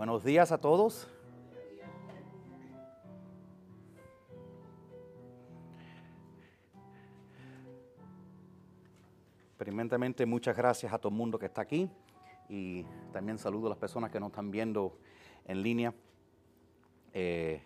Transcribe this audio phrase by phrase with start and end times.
[0.00, 1.06] Buenos días a todos.
[9.58, 11.90] Primeramente, muchas gracias a todo el mundo que está aquí
[12.48, 14.96] y también saludo a las personas que nos están viendo
[15.44, 15.92] en línea.
[17.12, 17.60] Eh,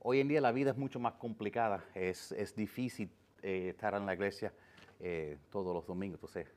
[0.00, 4.04] hoy en día la vida es mucho más complicada, es, es difícil eh, estar en
[4.04, 4.52] la iglesia
[5.00, 6.48] eh, todos los domingos, entonces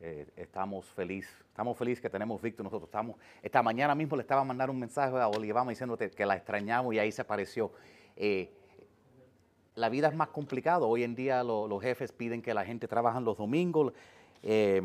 [0.00, 2.88] eh, estamos felices, estamos felices que tenemos Víctor nosotros.
[2.88, 6.94] Estamos, esta mañana mismo le estaba mandando un mensaje a Olivama diciéndote que la extrañamos
[6.94, 7.70] y ahí se apareció.
[8.16, 8.50] Eh,
[9.74, 10.86] la vida es más complicada.
[10.86, 13.92] Hoy en día lo- los jefes piden que la gente trabaje los domingos,
[14.42, 14.82] eh,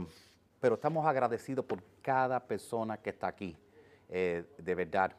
[0.60, 3.56] pero estamos agradecidos por cada persona que está aquí,
[4.10, 5.14] de verdad.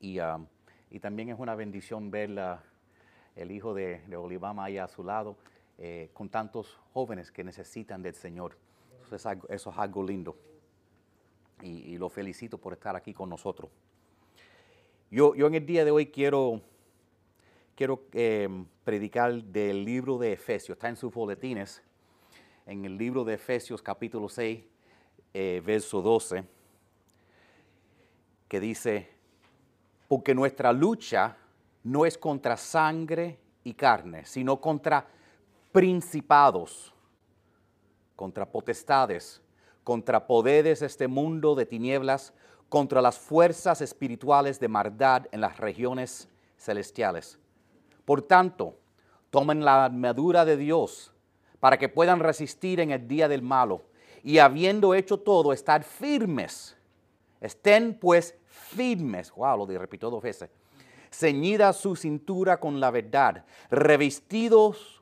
[0.00, 0.46] Y, um,
[0.90, 2.30] y también es una bendición ver
[3.36, 5.36] el hijo de, de Olivama ahí a su lado,
[6.12, 8.56] con tantos jóvenes que necesitan del Señor.
[9.16, 10.36] Eso es algo, lindo.
[11.62, 13.70] Y, lo felicito por estar aquí con nosotros.
[15.10, 16.60] Yo, yo en el día de hoy quiero,
[17.76, 18.48] quiero eh,
[18.84, 20.76] predicar del libro de Efesios.
[20.76, 21.82] Está en sus boletines.
[22.66, 24.64] En el libro de Efesios capítulo 6,
[25.34, 26.44] eh, verso 12,
[28.48, 29.08] que dice,
[30.08, 31.36] porque nuestra lucha
[31.84, 35.06] no es contra sangre y carne, sino contra
[35.72, 36.94] principados,
[38.16, 39.40] contra potestades,
[39.84, 42.32] contra poderes de este mundo de tinieblas,
[42.68, 47.38] contra las fuerzas espirituales de maldad en las regiones celestiales.
[48.04, 48.78] Por tanto,
[49.30, 51.12] tomen la armadura de Dios
[51.60, 53.82] para que puedan resistir en el día del malo
[54.22, 56.76] y habiendo hecho todo, estar firmes.
[57.40, 59.32] Estén pues firmes.
[59.32, 60.48] Wow, lo repito dos veces.
[61.10, 65.01] Ceñida su cintura con la verdad, revestidos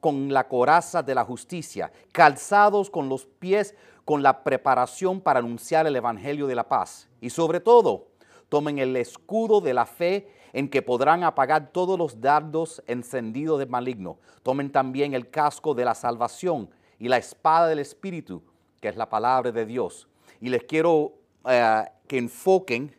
[0.00, 3.74] con la coraza de la justicia, calzados con los pies
[4.08, 7.10] con la preparación para anunciar el Evangelio de la paz.
[7.20, 8.08] Y sobre todo,
[8.48, 13.68] tomen el escudo de la fe en que podrán apagar todos los dardos encendidos del
[13.68, 14.16] maligno.
[14.42, 18.42] Tomen también el casco de la salvación y la espada del Espíritu,
[18.80, 20.08] que es la palabra de Dios.
[20.40, 21.12] Y les quiero
[21.44, 22.96] eh, que enfoquen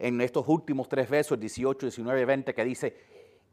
[0.00, 2.96] en estos últimos tres versos, 18, 19 y 20, que dice,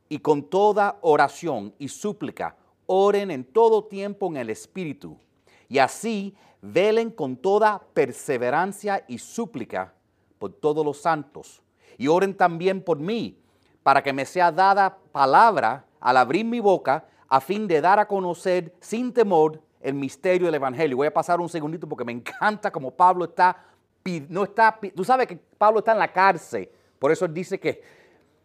[0.09, 5.17] y con toda oración y súplica, oren en todo tiempo en el Espíritu,
[5.67, 9.93] y así velen con toda perseverancia y súplica
[10.39, 11.61] por todos los santos.
[11.97, 13.39] Y oren también por mí,
[13.83, 18.07] para que me sea dada palabra al abrir mi boca, a fin de dar a
[18.07, 20.97] conocer sin temor el misterio del Evangelio.
[20.97, 23.63] Voy a pasar un segundito porque me encanta como Pablo está,
[24.29, 27.83] no está, tú sabes que Pablo está en la cárcel, por eso él dice que,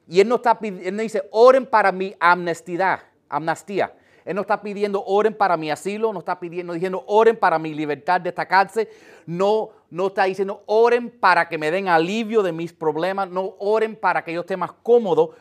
[0.07, 3.95] y él no está él dice, oren para mi amnestía, amnistía.
[4.25, 7.73] Él no está pidiendo oren para mi asilo, no está pidiendo, diciendo oren para mi
[7.75, 8.89] libertad de esta cárcel.
[9.27, 13.29] No, no está diciendo oren para que me den alivio de mis problemas.
[13.31, 15.33] No oren para que yo esté más cómodo.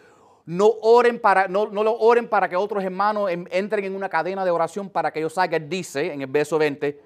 [0.46, 4.10] No oren para, no, no lo oren para que otros hermanos en- entren en una
[4.10, 5.60] cadena de oración para que yo salga.
[5.60, 7.00] Dice en el verso 20,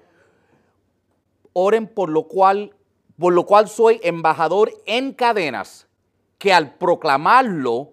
[1.52, 2.74] oren por lo cual,
[3.18, 5.86] por lo cual soy embajador en cadenas,
[6.38, 7.92] que al proclamarlo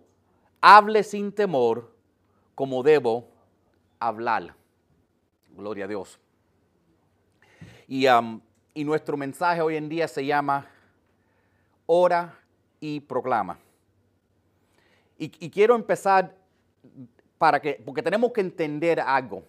[0.62, 1.92] hable sin temor
[2.56, 3.26] como debo
[4.02, 4.54] hablar.
[5.56, 6.20] Gloria a Dios.
[7.88, 8.06] Y,
[8.84, 10.68] nuestro mensaje hoy en día se llama
[11.86, 12.38] Ora
[12.80, 13.60] y proclama.
[15.18, 16.36] Y, quiero empezar
[17.38, 19.44] para que, porque tenemos que entender algo.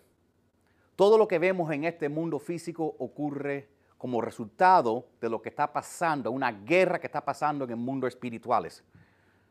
[0.97, 5.73] Todo lo que vemos en este mundo físico ocurre como resultado de lo que está
[5.73, 8.85] pasando, una guerra que está pasando en el mundo espirituales.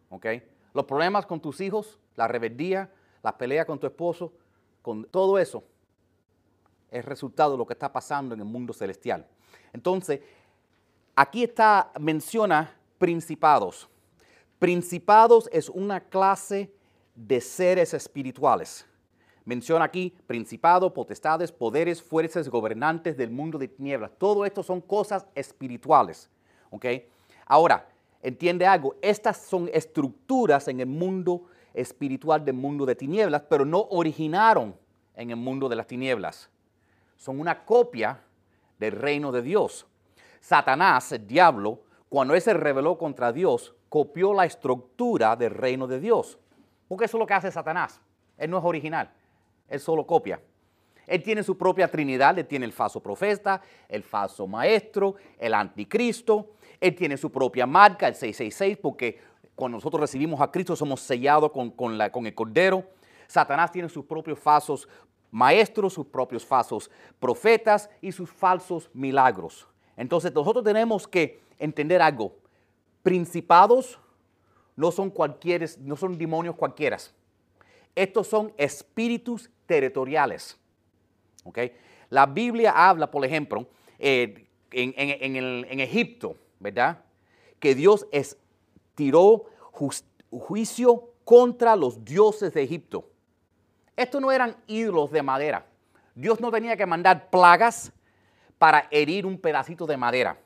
[0.10, 0.26] ¿ok?
[0.74, 2.92] Los problemas con tus hijos, la rebeldía,
[3.24, 4.34] la pelea con tu esposo,
[4.82, 5.64] con todo eso
[6.90, 9.26] es resultado de lo que está pasando en el mundo celestial.
[9.74, 10.20] Entonces,
[11.16, 13.90] aquí está, menciona principados.
[14.60, 16.72] Principados es una clase
[17.16, 18.86] de seres espirituales.
[19.46, 24.12] Menciona aquí principados, potestades, poderes, fuerzas, gobernantes del mundo de tinieblas.
[24.18, 26.30] Todo esto son cosas espirituales.
[26.70, 26.86] ¿ok?
[27.46, 27.88] Ahora,
[28.22, 33.88] entiende algo, estas son estructuras en el mundo espiritual del mundo de tinieblas, pero no
[33.90, 34.76] originaron
[35.16, 36.50] en el mundo de las tinieblas.
[37.16, 38.20] Son una copia
[38.80, 39.86] del reino de Dios.
[40.40, 46.40] Satanás, el diablo, cuando se rebeló contra Dios, copió la estructura del reino de Dios.
[46.88, 48.02] Porque eso es lo que hace Satanás.
[48.38, 49.12] Él no es original,
[49.68, 50.42] él solo copia.
[51.06, 56.52] Él tiene su propia trinidad, él tiene el falso profeta, el falso maestro, el anticristo,
[56.80, 59.20] él tiene su propia marca, el 666, porque
[59.62, 62.84] cuando nosotros recibimos a Cristo somos sellados con, con la- con el Cordero.
[63.28, 64.90] Satanás tiene sus propios falsos
[65.30, 69.68] maestros, sus propios falsos profetas y sus falsos milagros.
[69.96, 72.36] Entonces nosotros tenemos que entender algo.
[73.04, 74.00] Principados
[74.76, 76.98] no son cualquiera, no son demonios cualquiera.
[77.94, 80.58] Estos son espíritus territoriales.
[81.44, 81.72] ¿okay?
[82.10, 83.68] La Biblia habla, por ejemplo,
[84.00, 87.04] eh, en, Egipto, ¿verdad?
[87.60, 88.08] Que Dios
[88.96, 93.10] tiró juicio contra los dioses de Egipto.
[93.96, 95.66] Estos no eran ídolos de madera.
[96.16, 97.92] Dios no tenía que mandar plagas
[98.58, 100.38] para herir un pedacito de madera.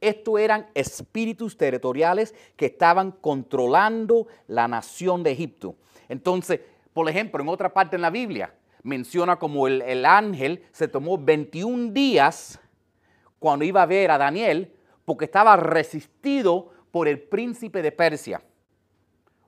[0.00, 5.76] Estos eran espíritus territoriales que estaban controlando la nación de Egipto.
[6.08, 6.60] Entonces,
[6.92, 11.16] por ejemplo, en otra parte en la Biblia, menciona como el, el ángel se tomó
[11.16, 12.60] 21 días
[13.38, 14.74] cuando iba a ver a Daniel
[15.04, 18.42] porque estaba resistido por el príncipe de Persia.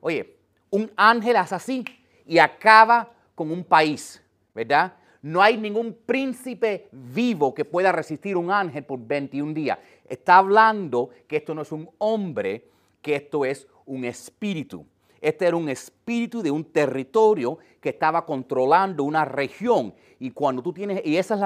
[0.06, 0.36] Oye,
[0.70, 1.84] un ángel hace así
[2.24, 4.22] y acaba con un país,
[4.54, 4.94] ¿verdad?
[5.20, 9.80] No hay ningún príncipe vivo que pueda resistir un ángel por 21 días.
[10.08, 12.68] Está hablando que esto no es un hombre,
[13.02, 14.86] que esto es un espíritu.
[15.20, 19.92] Este era un espíritu de un territorio que estaba controlando una región.
[20.20, 21.40] Y cuando tú tienes, y esas,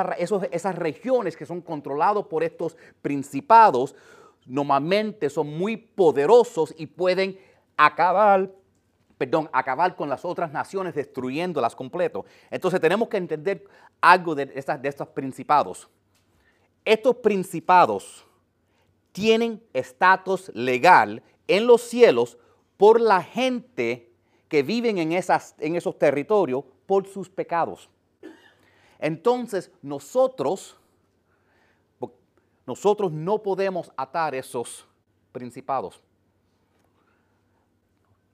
[0.50, 3.94] esas regiones que son controladas por estos principados,
[4.44, 7.38] normalmente son muy poderosos y pueden
[7.86, 8.50] acabar
[9.20, 12.24] perdón, acabar con las otras naciones destruyéndolas completo.
[12.50, 13.66] Entonces tenemos que entender
[14.00, 15.90] algo de, estas, de estos principados.
[16.86, 18.24] Estos principados
[19.12, 22.38] tienen estatus legal en los cielos
[22.78, 24.10] por la gente
[24.48, 27.90] que viven en, esas, en esos territorios por sus pecados.
[28.98, 30.78] Entonces nosotros,
[32.64, 34.86] nosotros no podemos atar esos
[35.30, 36.00] principados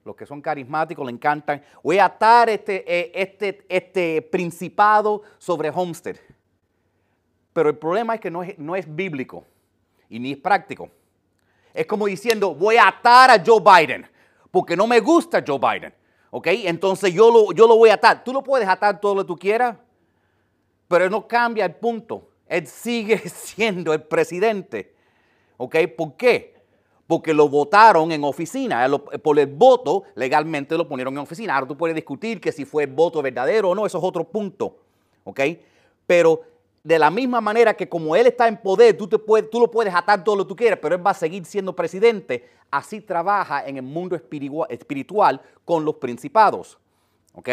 [0.07, 1.61] los que son carismáticos le encantan.
[1.83, 6.15] Voy a atar este, eh, este, este principado sobre Homestead.
[7.53, 9.43] Pero el problema es que no es, no es bíblico
[10.09, 10.89] y ni es práctico.
[11.73, 14.07] Es como diciendo, voy a atar a Joe Biden,
[14.49, 15.93] porque no me gusta Joe Biden.
[16.31, 16.47] ¿Ok?
[16.47, 18.23] Entonces yo lo, yo lo voy a atar.
[18.23, 19.77] Tú lo puedes atar todo lo que tú quieras,
[20.87, 22.29] pero no cambia el punto.
[22.47, 24.95] Él sigue siendo el presidente.
[25.57, 25.75] ¿Ok?
[25.97, 26.56] ¿Por qué?
[27.07, 28.85] Porque lo votaron en oficina.
[29.23, 31.55] Por el voto, legalmente lo ponieron en oficina.
[31.55, 34.77] Ahora tú puedes discutir que si fue voto verdadero o no, eso es otro punto.
[35.23, 35.39] ¿Ok?
[36.05, 36.41] Pero
[36.83, 39.71] de la misma manera que como él está en poder, tú, te puedes, tú lo
[39.71, 42.49] puedes atar todo lo que tú quieras, pero él va a seguir siendo presidente.
[42.69, 46.77] Así trabaja en el mundo espiritual con los principados.
[47.33, 47.49] ¿Ok?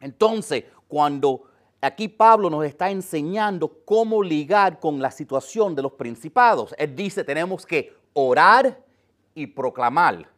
[0.00, 1.44] Entonces, cuando
[1.80, 7.24] aquí Pablo nos está enseñando cómo ligar con la situación de los principados, él dice,
[7.24, 8.82] tenemos que orar
[9.34, 10.28] y proclamar.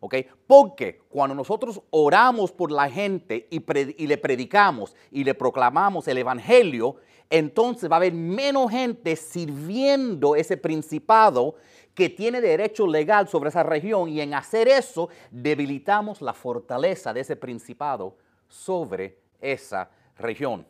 [0.00, 0.16] ¿Ok?
[0.46, 6.96] Porque cuando nosotros oramos por la gente y, le predicamos y le proclamamos el Evangelio,
[7.30, 11.54] entonces va a haber menos gente sirviendo ese principado
[11.94, 17.20] que tiene derecho legal sobre esa región y en hacer eso debilitamos la fortaleza de
[17.20, 18.16] ese principado
[18.48, 20.66] sobre esa región.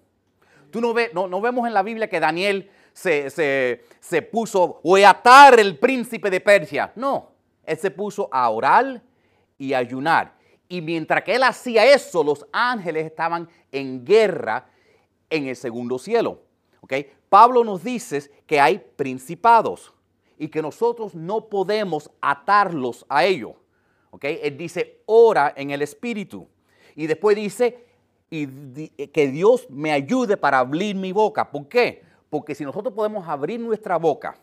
[0.70, 5.10] Tú no, ves, no, no vemos en la Biblia que Daniel se, puso, voy a
[5.10, 6.92] atar el príncipe de Persia.
[6.96, 7.30] No,
[7.64, 9.02] él se puso a orar
[9.58, 10.34] y ayunar.
[10.68, 14.66] Y mientras que él hacía eso, los ángeles estaban en guerra
[15.28, 16.40] en el segundo cielo.
[16.80, 17.10] ¿okay?
[17.28, 19.92] Pablo nos dice que hay principados
[20.38, 23.52] y que nosotros no podemos atarlos a ellos.
[24.10, 24.40] ¿okay?
[24.42, 26.48] Él dice, ora en el Espíritu.
[26.96, 27.86] Y después dice,
[28.30, 31.50] y que Dios me ayude para abrir mi boca.
[31.50, 32.02] ¿Por qué?
[32.32, 34.38] Porque si nosotros podemos abrir nuestra boca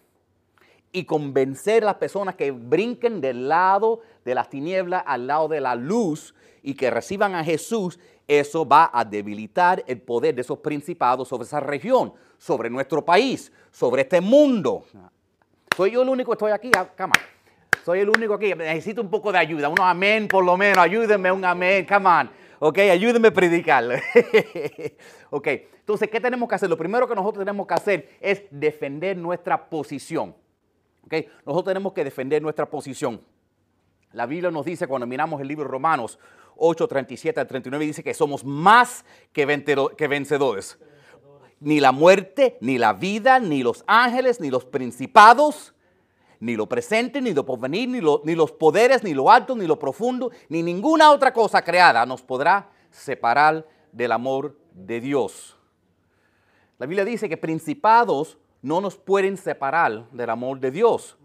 [0.91, 5.59] y convencer a las personas que brinquen del lado de las tinieblas al lado de
[5.59, 10.59] la luz y que reciban a Jesús, eso va a debilitar el poder de esos
[10.59, 14.83] principados sobre esa región, sobre nuestro país, sobre este mundo.
[15.75, 17.13] Soy yo el único que estoy aquí, ah, come
[17.83, 21.31] Soy el único aquí, necesito un poco de ayuda, un amén por lo menos, ayúdenme,
[21.31, 22.29] un amén, come on.
[22.59, 23.83] Ok, ayúdenme a predicar.
[25.31, 25.47] ok,
[25.89, 26.69] entonces, ¿qué tenemos que hacer?
[26.69, 30.35] Lo primero que nosotros tenemos que hacer es defender nuestra posición.
[31.03, 31.13] Ok,
[31.47, 33.19] nosotros tenemos que defender nuestra posición.
[34.11, 36.19] La Biblia nos dice cuando miramos el libro de Romanos
[36.57, 39.03] 8, 37 al 39, dice que somos más
[39.33, 40.77] que vencedores.
[41.59, 45.73] Ni la muerte, ni la vida, ni los ángeles, ni los principados,
[46.39, 49.79] ni lo presente, ni lo porvenir, ni, ni los poderes, ni lo alto, ni lo
[49.79, 55.58] profundo, ni ninguna otra cosa creada nos podrá separar del amor de Dios.
[56.79, 61.17] La Biblia dice que principados no nos pueden separar del amor de Dios.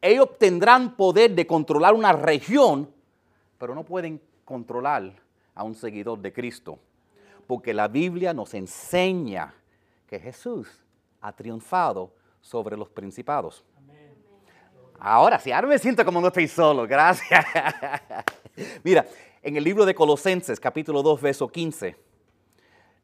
[0.00, 2.90] Ellos tendrán poder de controlar una región,
[3.58, 5.12] pero no pueden controlar
[5.54, 6.78] a un seguidor de Cristo.
[7.46, 9.54] Porque la Biblia nos enseña
[10.08, 10.68] que Jesús
[11.20, 13.64] ha triunfado sobre los principados.
[14.98, 17.44] Ahora sí, ahora me siento como no estoy solo, gracias.
[18.82, 19.06] Mira,
[19.42, 21.96] en el libro de Colosenses, capítulo 2, verso 15,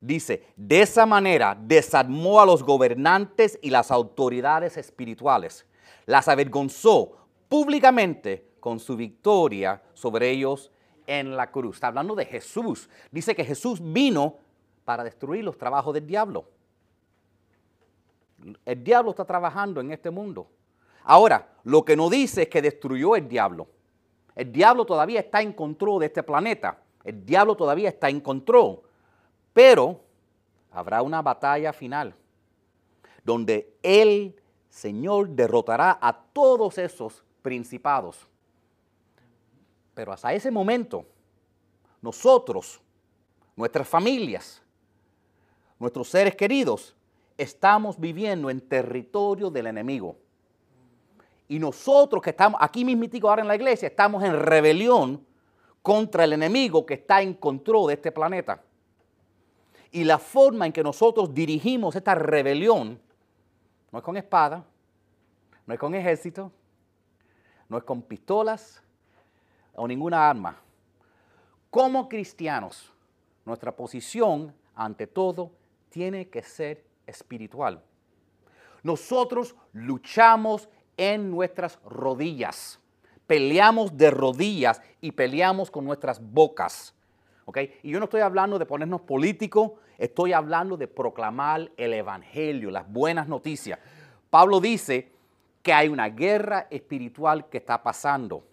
[0.01, 5.67] dice, de esa manera desarmó a los gobernantes y las autoridades espirituales,
[6.07, 7.17] las avergonzó
[7.49, 10.71] públicamente con su victoria sobre ellos
[11.07, 11.77] en la cruz.
[11.77, 12.89] Está hablando de Jesús.
[13.11, 14.37] Dice que Jesús vino
[14.85, 16.45] para destruir los trabajos del diablo.
[18.65, 20.49] El diablo está trabajando en este mundo.
[21.03, 23.67] Ahora, lo que no dice es que destruyó el diablo.
[24.37, 26.79] El diablo todavía está en control de este planeta.
[27.03, 28.83] El diablo todavía está en control.
[29.59, 30.01] Pero
[30.71, 32.15] habrá una batalla final
[33.25, 38.29] donde el Señor derrotará a todos esos principados.
[39.95, 41.05] Pero hasta ese momento,
[42.01, 42.81] nosotros,
[43.57, 44.63] nuestras familias,
[45.81, 46.95] nuestros seres queridos,
[47.37, 50.15] estamos viviendo en territorio del enemigo.
[51.49, 55.27] Y nosotros que estamos aquí mismitico ahora en la iglesia, estamos en rebelión
[55.83, 58.63] contra el enemigo que está en control de este planeta.
[59.91, 63.01] Y la forma en que nosotros dirigimos esta rebelión
[63.91, 64.65] no es con espada,
[65.67, 66.53] no es con ejército,
[67.69, 68.83] no es con pistolas
[69.75, 70.57] o ninguna arma.
[71.71, 72.93] Como cristianos,
[73.45, 75.53] nuestra posición ante todo
[75.91, 77.83] tiene que ser espiritual.
[78.83, 82.81] Nosotros luchamos en nuestras rodillas.
[83.27, 86.95] Peleamos de rodillas y peleamos con nuestras bocas.
[87.83, 92.91] Y yo no estoy hablando de ponernos políticos, estoy hablando de proclamar el Evangelio, las
[92.91, 93.79] buenas noticias.
[94.29, 95.11] Pablo dice
[95.63, 98.45] que hay una guerra espiritual que está pasando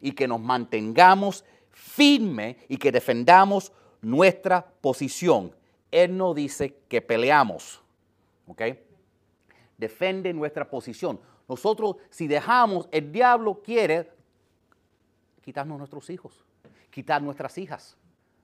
[0.00, 5.54] y que nos mantengamos firmes y que defendamos nuestra posición.
[5.90, 7.82] Él no dice que peleamos.
[8.46, 8.62] ¿Ok?
[9.76, 11.20] Defende nuestra posición.
[11.48, 14.10] Nosotros, si dejamos, el diablo quiere
[15.42, 16.44] quitarnos nuestros hijos,
[16.90, 17.96] quitar nuestras hijas.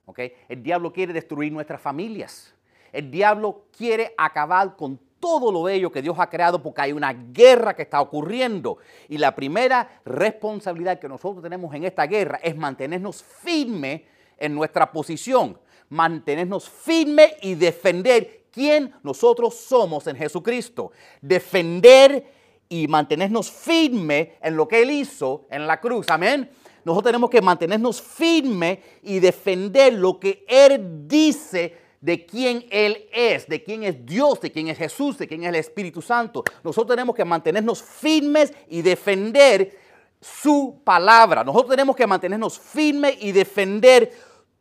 [0.07, 0.21] ¿Ok?
[0.49, 2.55] El diablo quiere destruir nuestras familias.
[2.93, 7.13] El diablo quiere acabar con todo lo bello que Dios ha creado porque hay una
[7.13, 8.79] guerra que está ocurriendo.
[9.09, 14.03] Y la primera responsabilidad que nosotros tenemos en esta guerra es mantenernos firmes
[14.37, 15.57] en nuestra posición,
[15.89, 20.91] mantenernos firmes y defender quién nosotros somos en Jesucristo.
[21.21, 22.27] Defender
[22.69, 26.11] y mantenernos firmes en lo que Él hizo en la cruz.
[26.11, 26.51] Amén.
[26.85, 33.47] Nosotros tenemos que mantenernos firmes y defender lo que Él dice de quién Él es,
[33.49, 36.43] de quién es Dios, de quién es Jesús, de quién es el Espíritu Santo.
[36.65, 39.79] Nosotros tenemos que mantenernos firmes y defender
[40.21, 41.45] su palabra.
[41.45, 44.12] Nosotros tenemos que mantenernos firmes y defender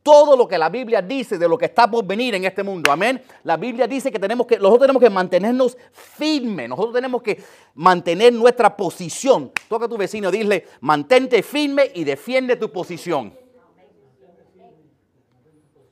[0.03, 2.91] todo lo que la Biblia dice de lo que está por venir en este mundo.
[2.91, 3.21] Amén.
[3.43, 6.67] La Biblia dice que tenemos que, nosotros tenemos que mantenernos firmes.
[6.67, 7.41] Nosotros tenemos que
[7.75, 9.51] mantener nuestra posición.
[9.67, 13.37] Toca a tu vecino, dile, mantente firme y defiende tu posición.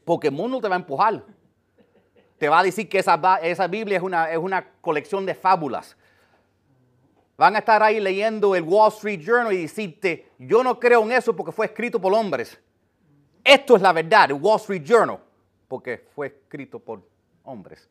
[0.04, 1.24] Porque el mundo te va a empujar.
[2.40, 5.96] Te va a decir que esa, Biblia es una, es una colección de fábulas.
[7.38, 11.12] Van a estar ahí leyendo el Wall Street Journal y decirte, yo no creo en
[11.12, 12.60] eso porque fue escrito por hombres.
[13.44, 15.20] Esto es la verdad, el Wall Street Journal,
[15.68, 17.02] porque fue escrito por
[17.44, 17.90] hombres.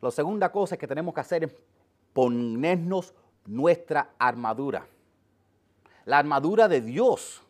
[0.00, 1.54] La segunda cosa que tenemos que hacer es
[2.12, 3.14] ponernos
[3.46, 4.86] nuestra armadura.
[6.04, 7.42] La armadura de Dios.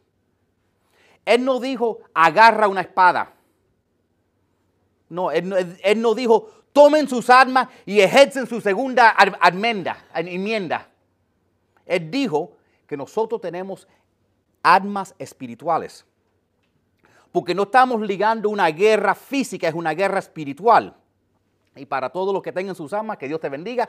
[1.24, 3.32] Él no dijo, agarra una espada.
[5.08, 5.48] No, él,
[5.96, 9.14] no dijo, tomen sus armas y ejercen su segunda
[10.14, 10.88] enmienda.
[11.86, 12.52] Él dijo
[12.86, 13.86] que nosotros tenemos
[14.62, 16.04] armas espirituales.
[17.30, 20.94] Porque no estamos ligando una guerra física, es una guerra espiritual.
[21.74, 23.88] Y para todos los que tengan sus armas, que Dios te bendiga.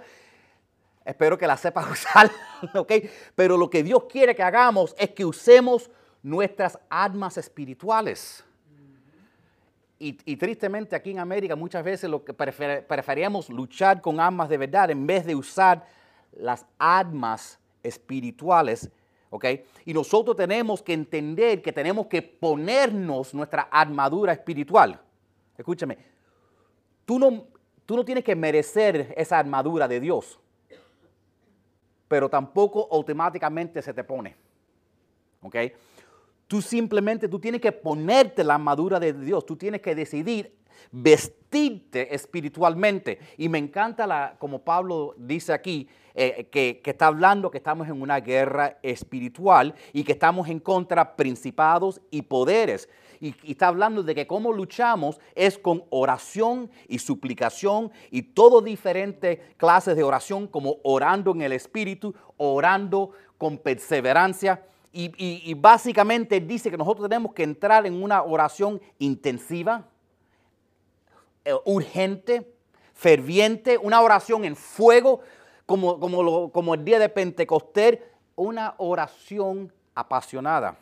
[1.04, 2.32] Espero que las sepas usar,
[2.74, 2.92] ¿ok?
[3.36, 8.44] Pero lo que Dios quiere que hagamos es que usemos nuestras armas espirituales.
[10.00, 14.92] Y, tristemente aquí en América muchas veces lo que preferíamos luchar con armas de verdad
[14.92, 15.86] en vez de usar
[16.34, 18.90] las armas espirituales
[19.86, 25.00] y nosotros tenemos que entender que tenemos que ponernos nuestra armadura espiritual.
[25.58, 25.98] Escúchame,
[27.06, 27.46] tú no,
[27.86, 30.40] tú no tienes que merecer esa armadura de Dios,
[32.08, 34.36] pero tampoco automáticamente se te pone.
[35.42, 35.56] ¿Ok?
[36.48, 40.56] Tú simplemente, tú tienes que ponerte la armadura de Dios, tú tienes que decidir
[40.92, 43.20] vestirte espiritualmente.
[43.38, 47.88] Y me encanta, la, como Pablo dice aquí, eh, que, que, está hablando que estamos
[47.88, 52.88] en una guerra espiritual y que estamos en contra principados y poderes.
[53.24, 59.40] Y, está hablando de que cómo luchamos es con oración y suplicación y todo diferentes
[59.56, 64.66] clases de oración, como orando en el espíritu, orando con perseverancia.
[64.92, 69.88] Y, y, básicamente dice que nosotros tenemos que entrar en una oración intensiva,
[71.66, 72.54] urgente,
[72.94, 75.22] ferviente, una oración en fuego,
[75.66, 78.00] como, como, como el día de Pentecostés,
[78.36, 80.78] una oración apasionada.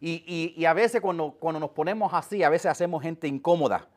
[0.00, 3.88] Y, y, y, a veces cuando, cuando nos ponemos así, a veces hacemos gente incómoda.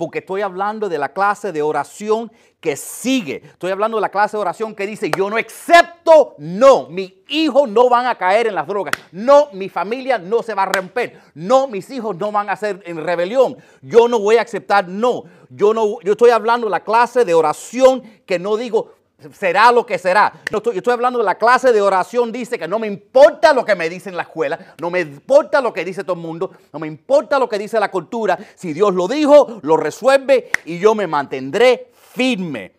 [0.00, 3.42] Porque estoy hablando de la clase de oración que sigue.
[3.44, 7.68] Estoy hablando de la clase de oración que dice, yo no acepto, no, mis hijos
[7.68, 8.94] no van a caer en las drogas.
[9.12, 11.20] No, mi familia no se va a romper.
[11.34, 13.58] No, mis hijos no van a ser en rebelión.
[13.82, 15.24] Yo no voy a aceptar, no.
[15.50, 18.94] Yo, no, yo estoy hablando de la clase de oración que no digo,
[19.32, 20.32] será lo que será.
[20.50, 23.74] Yo estoy, hablando de la clase de oración, dice que no me importa lo que
[23.74, 26.78] me dice en la escuela, no me importa lo que dice todo el mundo, no
[26.78, 28.38] me importa lo que dice la cultura.
[28.54, 32.72] Si Dios lo dijo, lo resuelve y yo me mantendré firme.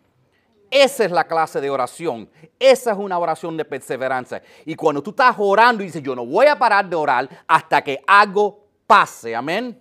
[0.70, 2.30] Esa es la clase de oración.
[2.58, 4.42] Esa es una oración de perseverancia.
[4.66, 7.82] Y cuando tú estás orando y dices, yo no voy a parar de orar hasta
[7.82, 9.36] que algo pase.
[9.36, 9.78] Amén.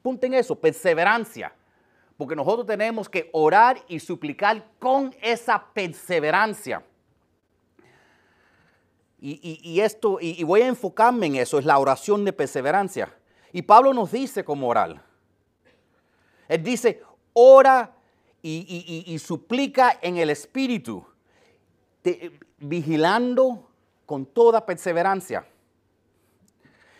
[0.00, 1.52] Punten eso, perseverancia.
[2.22, 6.80] Porque nosotros tenemos que orar y suplicar con esa perseverancia.
[9.18, 13.12] Y, esto, y, voy a enfocarme en eso, es la oración de perseverancia.
[13.52, 15.04] Y Pablo nos dice cómo orar.
[16.46, 17.02] Él dice,
[17.32, 17.92] ora
[18.40, 21.04] y, suplica en el Espíritu,
[22.58, 23.68] vigilando
[24.06, 25.44] con toda perseverancia.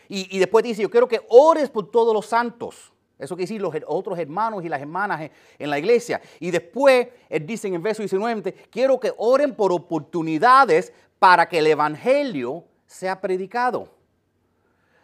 [0.09, 2.93] Y, después dice, yo quiero que ores por todos los santos.
[3.23, 6.21] Eso quiere decir los otros hermanos y las hermanas en la iglesia.
[6.41, 11.59] Y después, él dice en el verso 19, quiero que oren por oportunidades para que
[11.59, 13.89] el Evangelio sea predicado.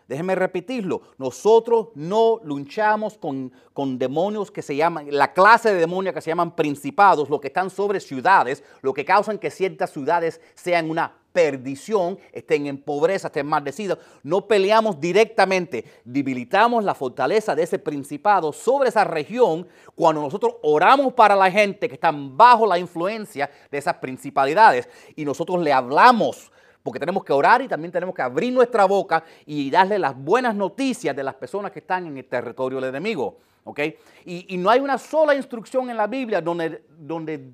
[0.08, 6.14] Déjenme repetirlo, nosotros no luchamos con, con, demonios que se llaman, la clase de demonios
[6.14, 10.40] que se llaman principados, lo que están sobre ciudades, lo que causan que ciertas ciudades
[10.54, 13.96] sean una perdición, estén en pobreza, estén maldecidas.
[14.24, 21.12] No peleamos directamente, debilitamos la fortaleza de ese principado sobre esa región cuando nosotros oramos
[21.12, 26.50] para la gente que están bajo la influencia de esas principalidades y nosotros le hablamos
[26.82, 30.56] porque tenemos que orar y también tenemos que abrir nuestra boca y darle las buenas
[30.56, 33.36] noticias de las personas que están en el territorio del enemigo.
[33.62, 33.78] ¿ok?
[34.24, 37.52] Y, y no hay una sola instrucción en la Biblia donde, donde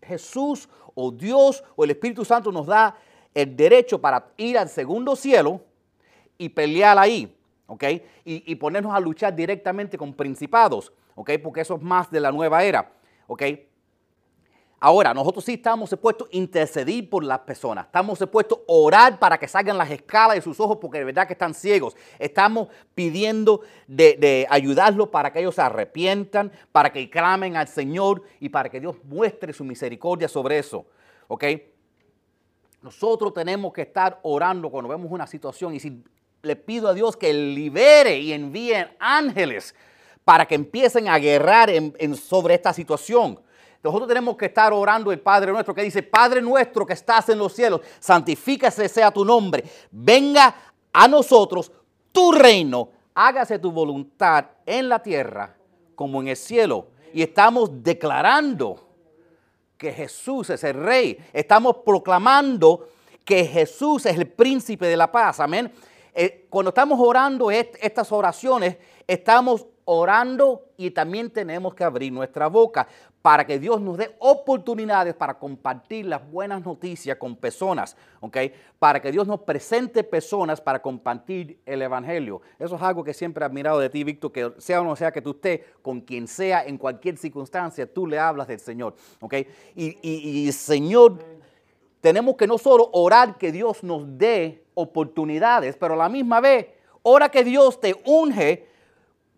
[0.00, 2.96] Jesús o Dios o el Espíritu Santo nos da
[3.36, 5.60] el derecho para ir al segundo cielo
[6.38, 7.84] y pelear ahí, ¿ok?
[8.24, 11.32] Y, ponernos a luchar directamente con principados, ¿ok?
[11.42, 12.92] Porque eso es más de la nueva era,
[13.26, 13.42] ¿ok?
[14.80, 17.84] Ahora, nosotros sí estamos expuestos a intercedir por las personas.
[17.86, 21.26] Estamos expuestos a orar para que salgan las escalas de sus ojos porque de verdad
[21.26, 21.94] que están ciegos.
[22.18, 28.22] Estamos pidiendo de, de ayudarlos para que ellos se arrepientan, para que clamen al Señor
[28.40, 30.86] y para que Dios muestre su misericordia sobre eso.
[31.28, 31.44] ¿Ok?
[32.86, 36.04] Nosotros tenemos que estar orando cuando vemos una situación y si
[36.40, 39.74] le pido a Dios que libere y envíe ángeles
[40.24, 41.68] para que empiecen a guerrar
[42.14, 43.40] sobre esta situación.
[43.82, 47.38] Nosotros tenemos que estar orando el Padre nuestro que dice, Padre nuestro que estás en
[47.38, 49.64] los cielos, santifícase sea tu nombre.
[49.90, 50.54] Venga
[50.92, 51.72] a nosotros
[52.12, 55.56] tu reino, hágase tu voluntad en la tierra
[55.96, 56.86] como en el cielo.
[57.12, 58.85] Y estamos declarando
[59.76, 61.18] que Jesús es el rey.
[61.32, 62.88] Estamos proclamando
[63.24, 65.40] que Jesús es el príncipe de la paz.
[65.40, 65.72] Amén.
[66.14, 72.86] Eh, cuando estamos orando estas oraciones, estamos orando y también tenemos que abrir nuestra boca
[73.22, 78.36] para que Dios nos dé oportunidades para compartir las buenas noticias con personas, ¿ok?
[78.78, 82.40] Para que Dios nos presente personas para compartir el Evangelio.
[82.58, 85.12] Eso es algo que siempre he admirado de ti, Víctor, que sea o no sea
[85.12, 89.34] que tú estés con quien sea, en cualquier circunstancia, tú le hablas del Señor, ¿ok?
[89.74, 91.18] Y, y, y Señor,
[92.00, 96.66] tenemos que no solo orar que Dios nos dé oportunidades, pero a la misma vez,
[97.02, 98.75] ora que Dios te unge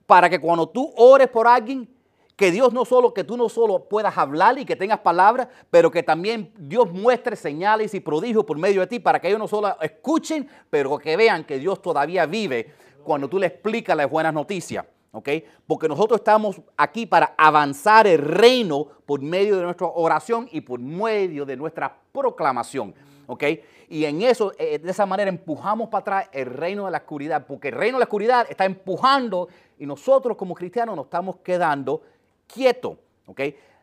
[0.08, 1.86] para que cuando tú ores por alguien,
[2.34, 5.90] que Dios no solo, que tú no solo puedas hablar y que tengas palabras, pero
[5.90, 9.46] que también Dios muestre señales y prodigios por medio de ti para que ellos no
[9.46, 12.72] solo escuchen, pero que vean que Dios todavía vive
[13.04, 14.86] cuando tú le explicas las buenas noticias.
[15.12, 15.28] ¿ok?
[15.66, 20.80] Porque nosotros estamos aquí para avanzar el reino por medio de nuestra oración y por
[20.80, 22.94] medio de nuestra proclamación.
[23.26, 23.44] ¿ok?
[23.90, 27.46] Y en eso, eh, de esa manera, empujamos para atrás el reino de la oscuridad,
[27.46, 32.02] porque el reino de la oscuridad está empujando y nosotros como cristianos nos estamos quedando
[32.46, 32.98] quietos.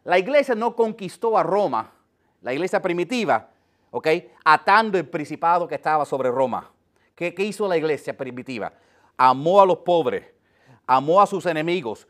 [0.04, 1.92] La iglesia no conquistó a Roma,
[2.42, 3.50] la iglesia primitiva.
[4.44, 6.70] Atando el principado que estaba sobre Roma.
[7.16, 8.74] ¿Qué, hizo la iglesia primitiva?
[9.16, 10.26] Amó a los pobres,
[10.86, 12.06] amó a sus enemigos,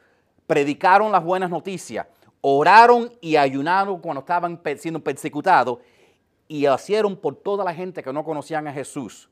[0.48, 2.08] predicaron las buenas noticias,
[2.41, 5.78] oraron y ayunaron cuando estaban siendo persecutados
[6.48, 9.30] y hicieron por toda la gente que no conocían a Jesús.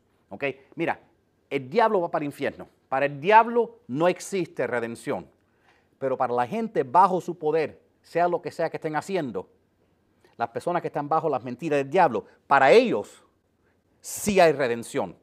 [0.75, 0.99] Mira,
[1.49, 2.67] el diablo va para el infierno.
[2.93, 5.27] Para el diablo no existe redención.
[5.97, 9.49] Pero para la gente bajo su poder, sea lo que sea que estén haciendo,
[10.37, 13.23] las personas que están bajo las mentiras del diablo, para ellos
[13.99, 15.15] sí hay redención.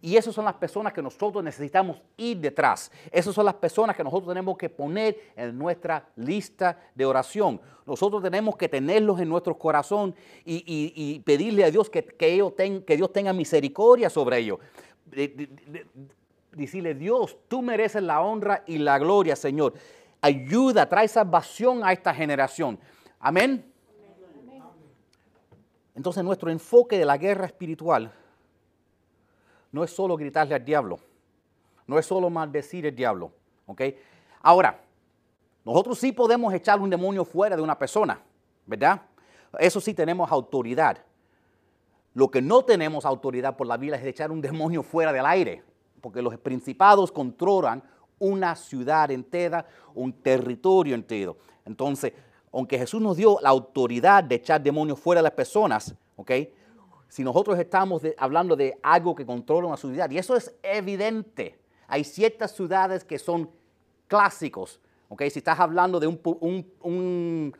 [0.00, 2.92] Y esas son las personas que nosotros necesitamos ir detrás.
[3.10, 7.60] Esas son las personas que nosotros tenemos que poner en nuestra lista de oración.
[7.84, 13.32] Nosotros tenemos que tenerlos en nuestro corazón y, pedirle a Dios que, que Dios tenga
[13.32, 14.60] misericordia sobre ellos.
[16.52, 19.74] Decirle, Dios, tú mereces la honra y la gloria, Señor.
[20.20, 22.78] Ayuda, trae salvación a esta generación.
[23.18, 23.70] Amén.
[25.94, 28.12] Entonces nuestro enfoque de la guerra espiritual
[29.72, 30.98] no es solo gritarle al diablo,
[31.86, 33.32] no es solo maldecir al diablo,
[33.66, 33.82] ¿ok?
[34.42, 34.80] Ahora,
[35.64, 38.20] nosotros sí podemos echar un demonio fuera de una persona,
[38.66, 39.02] ¿verdad?
[39.58, 41.04] Eso sí tenemos autoridad.
[42.14, 45.62] Lo que no tenemos autoridad por la Biblia es echar un demonio fuera del aire,
[46.00, 47.82] porque los principados controlan
[48.18, 51.36] una ciudad entera, un territorio entero.
[51.64, 52.12] Entonces,
[52.52, 56.32] aunque Jesús nos dio la autoridad de echar demonios fuera de las personas, ¿ok?
[57.10, 61.58] si nosotros estamos hablando de algo que controla una ciudad, y eso es evidente,
[61.88, 63.50] hay ciertas ciudades que son
[64.06, 65.22] clásicos, ¿ok?
[65.28, 67.52] Si estás hablando de un,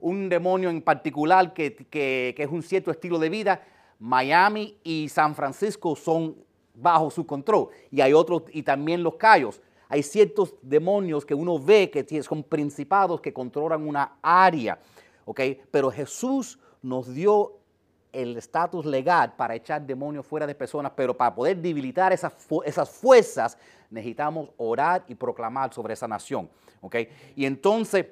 [0.00, 3.62] un, demonio en particular que, que, es un cierto estilo de vida,
[3.98, 6.36] Miami y San Francisco son
[6.76, 9.60] bajo su control, y hay otros, y también los Cayos.
[9.88, 14.78] Hay ciertos demonios que uno ve que son principados que controlan una área,
[15.24, 15.40] ¿ok?
[15.70, 17.56] Pero Jesús nos dio
[18.12, 22.34] el estatus legal para echar demonios fuera de personas, pero para poder debilitar esas,
[22.64, 23.58] esas fuerzas
[23.90, 26.48] necesitamos orar y proclamar sobre esa nación.
[26.80, 27.08] ¿okay?
[27.36, 28.06] Y entonces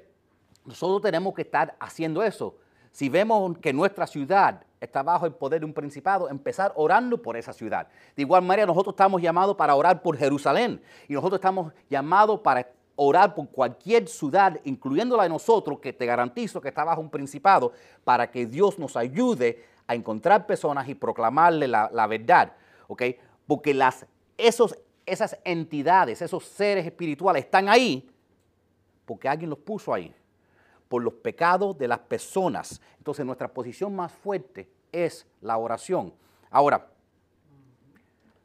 [0.63, 2.55] nosotros tenemos que estar haciendo eso.
[2.91, 7.37] Si vemos que nuestra ciudad está bajo el poder de un principado, empezar orando por
[7.37, 7.87] esa ciudad.
[8.15, 12.67] De igual manera, nosotros estamos llamados para orar por Jerusalén y nosotros estamos llamados para
[12.95, 17.09] orar por cualquier ciudad, incluyendo la de nosotros, que te garantizo que está bajo un
[17.09, 22.53] principado, para que Dios nos ayude a encontrar personas y proclamarle la, verdad,
[22.87, 23.03] ¿ok?
[23.45, 24.05] Porque las,
[24.37, 28.09] esos, esas entidades, esos seres espirituales están ahí
[29.05, 30.13] porque alguien los puso ahí,
[30.87, 32.81] por los pecados de las personas.
[32.97, 34.69] Entonces nuestra posición más fuerte
[35.03, 36.13] es la oración.
[36.49, 36.87] Ahora,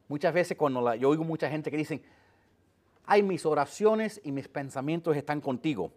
[0.09, 2.03] muchas veces cuando yo oigo mucha gente que dicen,
[3.07, 5.93] ay, mis oraciones y mis pensamientos están contigo.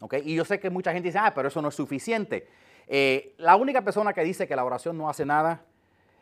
[0.00, 0.14] ¿ok?
[0.24, 2.48] Y yo sé que mucha gente dice, ah, pero eso no es suficiente.
[2.86, 5.64] Eh, la única persona que dice que la oración no hace nada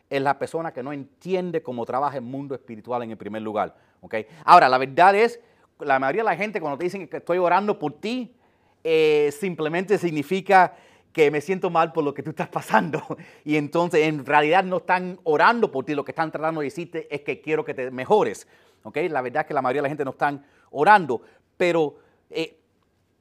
[0.09, 3.75] es la persona que no entiende cómo trabaja el mundo espiritual en el primer lugar.
[4.01, 4.27] ¿okay?
[4.43, 5.39] Ahora, la verdad es,
[5.79, 8.35] la mayoría de la gente cuando te dicen que estoy orando por ti,
[8.83, 10.75] eh, simplemente significa
[11.15, 13.01] que me siento mal por lo que tú estás pasando.
[13.45, 17.07] Y entonces en realidad no están orando por ti, lo que están tratando de decirte
[17.09, 18.45] es que quiero que te mejores.
[18.83, 19.07] ¿okay?
[19.07, 21.21] La verdad es que la mayoría de la gente no están orando,
[21.55, 21.95] pero
[22.29, 22.59] eh,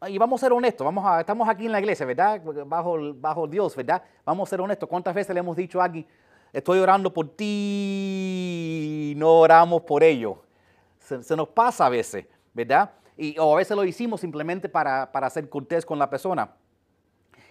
[0.08, 2.42] y vamos a ser honestos, vamos a, estamos aquí en la iglesia, ¿verdad?
[2.66, 4.02] Bajo, bajo Dios, ¿verdad?
[4.24, 4.88] Vamos a ser honestos.
[4.88, 6.04] ¿Cuántas veces le hemos dicho a alguien,
[6.52, 10.42] estoy orando por ti, no oramos por ello?
[10.98, 12.90] Se, nos pasa a veces, ¿verdad?
[13.16, 16.50] Y, o a veces lo hicimos simplemente para, para ser cortés con la persona.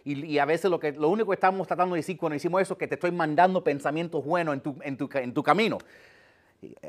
[0.06, 2.74] Y, a veces lo, que, lo único que estamos tratando de decir cuando hicimos eso
[2.74, 5.78] es que te estoy mandando pensamientos buenos en tu, en tu, en tu camino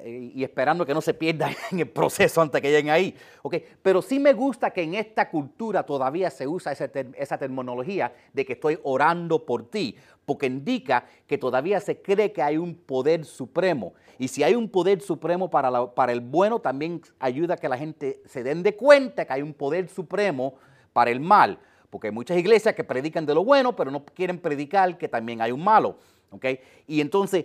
[0.05, 3.15] y, esperando que no se pierda en el proceso antes que lleguen ahí.
[3.43, 3.65] Okay.
[3.83, 8.45] Pero sí me gusta que en esta cultura todavía se usa esa, esa terminología de
[8.45, 13.25] que estoy orando por ti, porque indica que todavía se cree que hay un poder
[13.25, 13.95] supremo.
[14.19, 17.77] Y si hay un poder supremo para, para el bueno, también ayuda a que la
[17.77, 20.55] gente se den de cuenta que hay un poder supremo
[20.93, 21.59] para el mal.
[21.95, 25.41] Porque hay muchas iglesias que predican de lo bueno, pero no quieren predicar que también
[25.41, 25.97] hay un malo.
[26.29, 26.59] ¿okay?
[26.89, 27.45] Y entonces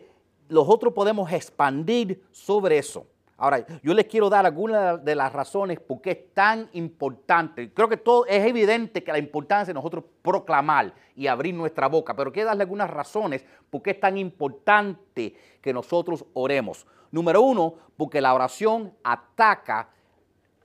[0.49, 3.05] nosotros podemos expandir sobre eso.
[3.37, 7.71] Ahora, yo les quiero dar algunas de las razones por qué es tan importante.
[7.71, 12.15] Creo que todo es evidente que la importancia de nosotros proclamar y abrir nuestra boca,
[12.15, 16.87] pero quiero darle algunas razones por qué es tan importante que nosotros oremos.
[17.11, 19.89] Número uno, porque la oración ataca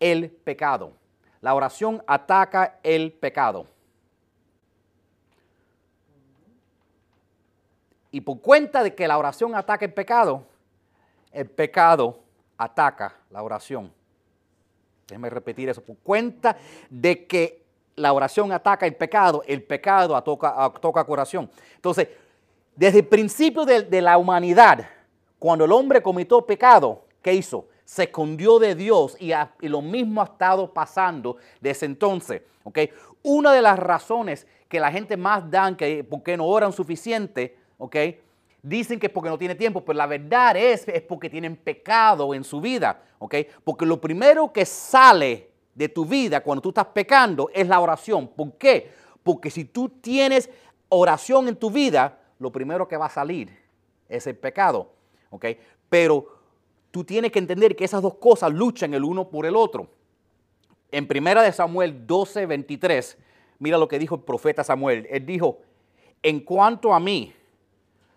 [0.01, 0.93] el pecado.
[1.43, 3.74] La oración ataca el pecado.
[8.15, 10.45] Y por cuenta de que la oración ataca el pecado,
[11.33, 12.21] el pecado
[12.57, 13.93] ataca la oración.
[15.09, 15.83] Déjeme repetir eso.
[15.83, 16.57] Por cuenta
[16.89, 17.65] de que
[17.97, 21.51] la oración ataca el pecado, el pecado toca, toca corazón.
[21.75, 22.07] Entonces,
[22.77, 24.87] desde el principio de, la humanidad,
[25.41, 27.67] cuando el hombre cometió pecado, ¿qué hizo?
[27.85, 29.33] Se escondió de Dios y,
[29.69, 32.43] lo mismo ha estado pasando desde entonces.
[33.25, 38.21] Una de las razones que la gente más dan, que no oran suficiente, ¿okay?
[38.65, 42.35] dicen que es porque no tiene tiempo, pero la verdad es, es porque tienen pecado
[42.35, 43.03] en su vida.
[43.19, 43.47] ¿okay?
[43.63, 48.27] Porque lo primero que sale de tu vida cuando tú estás pecando es la oración.
[48.29, 48.91] ¿Por qué?
[49.23, 50.49] Porque si tú tienes
[50.89, 53.55] oración en tu vida, lo primero que va a salir
[54.09, 54.93] es el pecado.
[55.29, 55.47] ¿ok?
[55.91, 56.27] Pero
[56.91, 59.89] tú tienes que entender que esas dos cosas luchan el uno por el otro.
[60.91, 63.19] En primera de Samuel 12, 23,
[63.59, 65.07] mira lo que dijo el profeta Samuel.
[65.11, 65.59] Él dijo,
[66.23, 67.35] en cuanto a mí,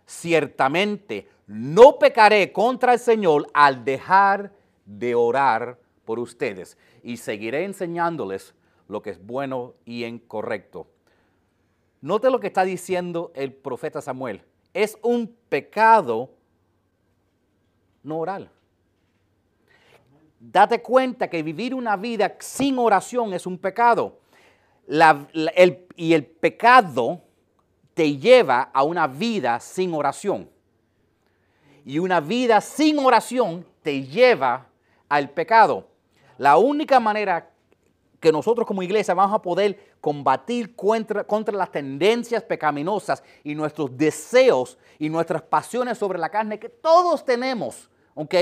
[0.08, 4.52] ciertamente no pecaré contra el Señor al dejar
[4.86, 8.56] de orar por ustedes y seguiré enseñándoles
[8.88, 10.88] lo que es bueno y incorrecto.
[12.02, 14.42] Note lo que está diciendo el profeta Samuel.
[14.74, 16.32] Es un pecado
[18.04, 18.50] no oral.
[20.40, 24.20] Date cuenta que vivir una vida sin oración es un pecado.
[25.96, 27.27] y el pecado
[27.98, 30.48] te lleva a una vida sin oración.
[31.84, 34.68] Y una vida sin oración te lleva
[35.10, 35.88] al pecado.
[36.38, 37.50] La única manera
[38.20, 43.98] que nosotros como iglesia vamos a poder combatir contra, contra, las tendencias pecaminosas y nuestros
[43.98, 48.36] deseos y nuestras pasiones sobre la carne que todos tenemos, ¿ok?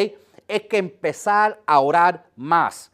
[0.49, 2.91] Es que empezar a orar más,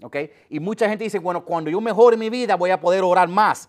[0.00, 0.16] ¿ok?
[0.48, 3.68] Y mucha gente dice, bueno, cuando yo mejore mi vida voy a poder orar más.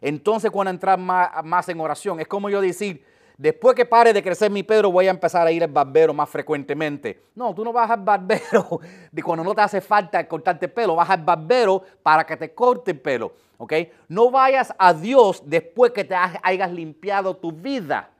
[0.00, 3.04] Entonces cuando entrar más, en oración, es como yo decir,
[3.36, 6.28] después que pare de crecer mi pelo, voy a empezar a ir al barbero más
[6.28, 7.22] frecuentemente.
[7.34, 8.80] No, tú no vas al barbero
[9.12, 12.92] de cuando no te hace falta cortarte pelo, vas al barbero para que te corte
[12.92, 13.32] el pelo.
[13.58, 13.72] ¿ok?
[14.08, 18.10] No vayas a Dios después que te hayas limpiado tu vida,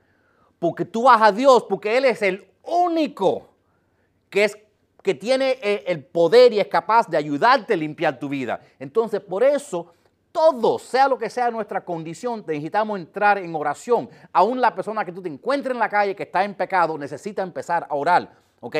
[0.59, 3.49] porque tú vas a Dios porque Él es el único
[4.29, 4.57] que, es,
[5.01, 8.61] que tiene eh, el poder y es capaz de ayudarte a limpiar tu vida.
[8.77, 9.93] Entonces, por eso
[10.31, 14.09] todos, sea lo que sea nuestra condición, necesitamos entrar en oración.
[14.31, 17.41] Aún la persona que tú te encuentres en la calle que está en pecado necesita
[17.41, 18.31] empezar a orar.
[18.59, 18.75] ¿Ok?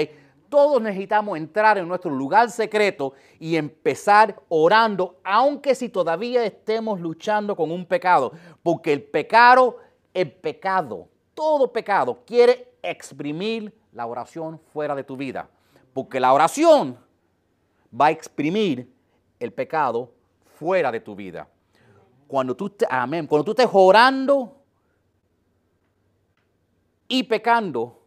[0.48, 7.56] Todos necesitamos entrar en nuestro lugar secreto y empezar orando, aunque si todavía estemos luchando
[7.56, 8.32] con un pecado.
[8.64, 9.78] Porque el pecado,
[10.14, 15.50] el pecado, todo pecado quiere exprimir la oración fuera de tu vida.
[15.94, 16.98] Porque la oración
[18.00, 18.92] va a exprimir
[19.40, 20.12] el pecado
[20.60, 21.48] fuera de tu vida.
[22.28, 24.58] Cuando tú, amén, cuando tú estés orando
[27.08, 27.98] y pecando,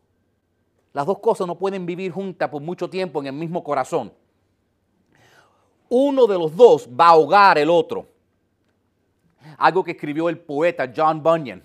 [0.93, 4.13] las dos cosas no pueden vivir juntas por mucho tiempo en el mismo corazón.
[5.89, 8.07] Uno de los dos va a ahogar el otro.
[9.57, 11.65] Algo que escribió el poeta John Bunyan.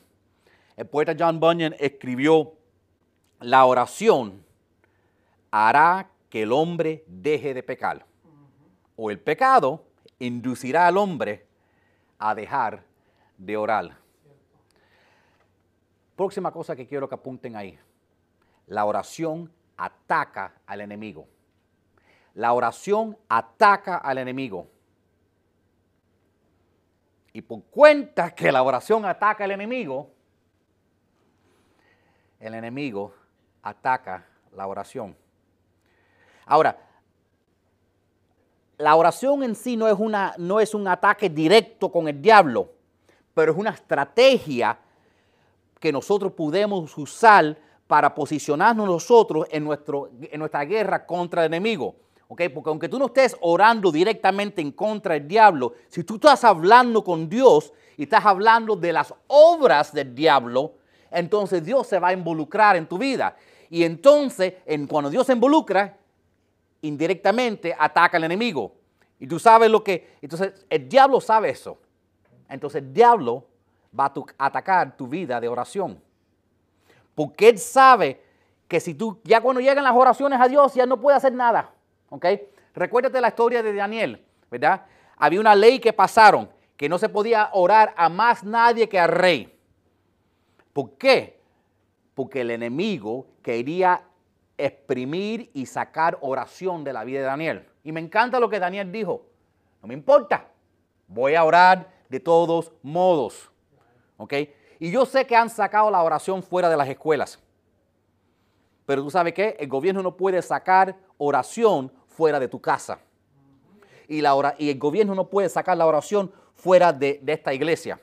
[0.78, 2.54] El poeta John Bunyan escribió,
[3.42, 4.42] la oración
[5.52, 8.06] hará que el hombre deje de pecar.
[8.96, 9.87] O el pecado
[10.20, 11.46] inducirá al hombre
[12.18, 12.84] a dejar
[13.38, 13.98] de orar.
[16.16, 17.78] Próxima cosa que quiero que apunten ahí.
[18.66, 21.28] La oración ataca al enemigo.
[22.34, 24.68] La oración ataca al enemigo.
[27.34, 30.12] Y por cuenta que la oración ataca al enemigo,
[32.40, 33.14] el enemigo
[33.62, 35.16] ataca la oración.
[36.46, 36.87] Ahora,
[38.78, 42.70] la oración en sí no es, una, no es un ataque directo con el diablo,
[43.34, 44.78] pero es una estrategia
[45.80, 51.96] que nosotros podemos usar para posicionarnos nosotros en, nuestro, en nuestra guerra contra el enemigo.
[52.28, 57.04] Porque aunque tú no estés orando directamente en contra del diablo, si tú estás hablando
[57.04, 60.74] con Dios y estás hablando de las obras del diablo,
[61.10, 63.38] entonces Dios se va a involucrar en tu vida.
[63.70, 65.98] Y entonces, en, cuando Dios se involucra,
[66.82, 68.76] indirectamente ataca al enemigo.
[69.20, 70.18] Y tú sabes lo que...
[70.22, 71.78] Entonces, el diablo sabe eso.
[72.50, 73.48] Entonces, el diablo
[73.98, 74.06] va
[74.38, 76.02] a atacar tu vida de oración.
[77.16, 78.22] Porque él sabe
[78.68, 81.72] que si tú, ya cuando llegan las oraciones a Dios, ya no puede hacer nada.
[82.10, 82.26] ¿Ok?
[82.76, 84.86] Recuérdate la historia de Daniel, ¿verdad?
[85.18, 89.10] Había una ley que pasaron, que no se podía orar a más nadie que al
[89.10, 89.58] rey.
[90.74, 91.42] ¿Por qué?
[92.14, 94.04] Porque el enemigo quería
[94.58, 97.66] exprimir y sacar oración de la vida de Daniel.
[97.84, 99.26] Y me encanta lo que Daniel dijo.
[99.82, 100.48] No me importa.
[101.08, 103.52] Voy a orar de todos modos.
[104.18, 104.34] ¿Ok?
[104.80, 107.40] Y yo sé que han sacado la oración fuera de las escuelas.
[108.86, 109.56] Pero tú sabes qué?
[109.60, 113.00] El gobierno no puede sacar oración fuera de tu casa.
[114.08, 118.00] Y, la y el gobierno no puede sacar la oración fuera de, esta iglesia.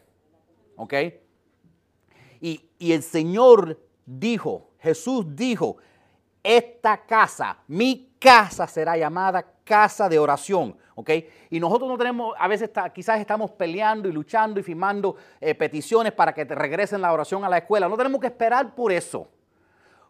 [0.77, 0.95] ¿Ok?
[2.40, 5.79] Y, y el Señor dijo, Jesús dijo,
[6.44, 10.76] esta casa, mi casa será llamada casa de oración.
[10.94, 11.11] ¿ok?
[11.50, 16.12] Y nosotros no tenemos, a veces quizás estamos peleando y luchando y firmando eh, peticiones
[16.12, 17.88] para que te regresen la oración a la escuela.
[17.88, 19.28] No tenemos que esperar por eso,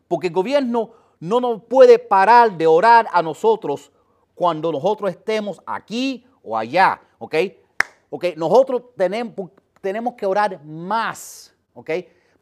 [0.08, 3.90] porque el gobierno no nos puede parar de orar a nosotros
[4.34, 7.34] cuando nosotros estemos aquí o allá, ¿ok?
[8.10, 8.24] ¿Ok?
[8.36, 11.90] Nosotros tenemos, tenemos que orar más, ¿ok?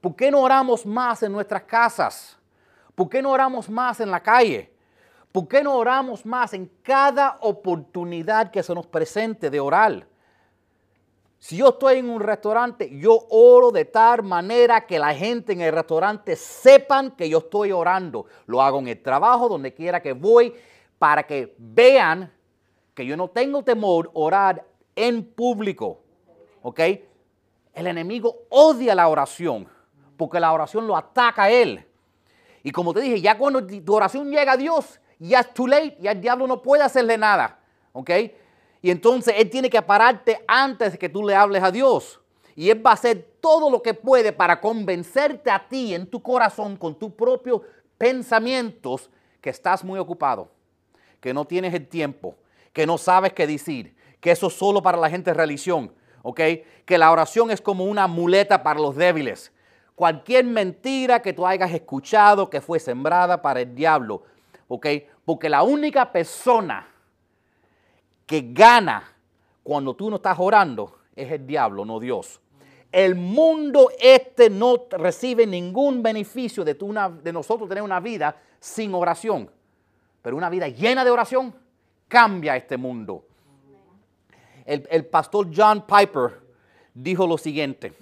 [0.00, 2.38] ¿Por qué no oramos más en nuestras casas?
[2.94, 4.72] ¿Por qué no oramos más en la calle?
[5.32, 10.06] ¿Por qué no oramos más en cada oportunidad que se nos presente de orar?
[11.38, 15.62] Si yo estoy en un restaurante, yo oro de tal manera que la gente en
[15.62, 18.26] el restaurante sepan que yo estoy orando.
[18.46, 20.54] Lo hago en el trabajo, donde quiera que voy,
[20.98, 22.32] para que vean
[22.94, 26.02] que yo no tengo temor orar en público.
[26.62, 26.78] ¿Ok?
[27.74, 29.66] El enemigo odia la oración,
[30.16, 31.84] porque la oración lo ataca a él.
[32.62, 35.96] Y como te dije, ya cuando tu oración llega a Dios, ya es too late,
[36.00, 37.58] ya el diablo no puede hacerle nada,
[37.92, 38.10] ¿ok?
[38.82, 42.20] Y entonces Él tiene que pararte antes de que tú le hables a Dios.
[42.54, 46.20] Y Él va a hacer todo lo que puede para convencerte a ti en tu
[46.20, 47.62] corazón con tus propios
[47.96, 50.50] pensamientos que estás muy ocupado,
[51.20, 52.36] que no tienes el tiempo,
[52.72, 56.40] que no sabes qué decir, que eso es solo para la gente de religión, ¿ok?
[56.84, 59.52] Que la oración es como una muleta para los débiles.
[60.02, 64.24] Cualquier mentira que tú hayas escuchado que fue sembrada para el diablo,
[64.66, 64.84] ¿ok?
[65.24, 66.88] Porque la única persona
[68.26, 69.04] que gana
[69.62, 72.40] cuando tú no estás orando es el diablo, no Dios.
[72.90, 79.48] El mundo este no recibe ningún beneficio de, de nosotros tener una vida sin oración.
[80.20, 81.54] Pero una vida llena de oración
[82.08, 83.24] cambia este mundo.
[84.64, 86.40] El, el pastor John Piper
[86.92, 87.92] dijo lo siguiente.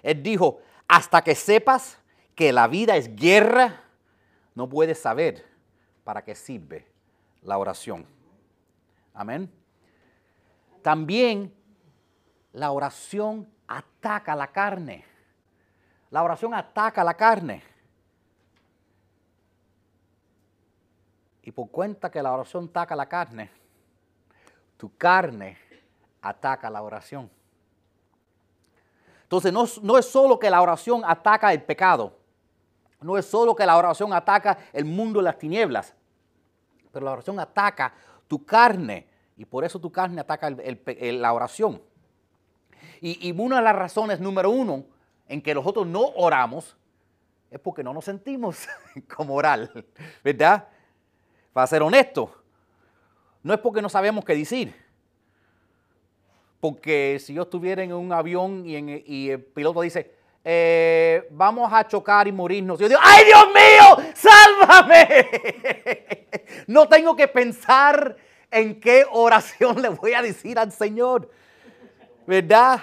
[0.00, 1.98] Él dijo, hasta que sepas
[2.34, 3.82] que la vida es guerra,
[4.54, 5.44] no puedes saber
[6.02, 6.86] para qué sirve
[7.42, 8.06] la oración.
[9.12, 9.52] Amén.
[10.82, 11.54] También
[12.52, 15.04] la oración ataca la carne.
[16.10, 17.62] La oración ataca la carne.
[21.42, 23.50] Y por cuenta que la oración ataca la carne,
[24.76, 25.58] tu carne
[26.20, 27.30] ataca la oración.
[29.28, 32.16] Entonces no, no, es solo que la oración ataca el pecado,
[33.02, 35.94] no es solo que la oración ataca el mundo de las tinieblas,
[36.90, 37.92] pero la oración ataca
[38.26, 41.82] tu carne y por eso tu carne ataca la oración.
[43.02, 44.86] Y, y, una de las razones número uno
[45.28, 46.74] en que nosotros no oramos
[47.50, 48.66] es porque no nos sentimos
[49.14, 49.70] como orar,
[50.24, 50.68] ¿verdad?
[51.52, 52.32] Para ser honesto,
[53.42, 54.87] no es porque no sabemos qué decir.
[56.60, 60.18] Porque si yo estuviera en un avión y el piloto dice,
[60.50, 62.78] eh, vamos a chocar y morirnos.
[62.78, 64.12] Yo digo, ¡ay Dios mío!
[64.14, 65.28] ¡Sálvame!
[66.66, 68.16] no tengo que pensar
[68.50, 71.30] en qué oración le voy a decir al Señor.
[72.26, 72.80] ¿Verdad?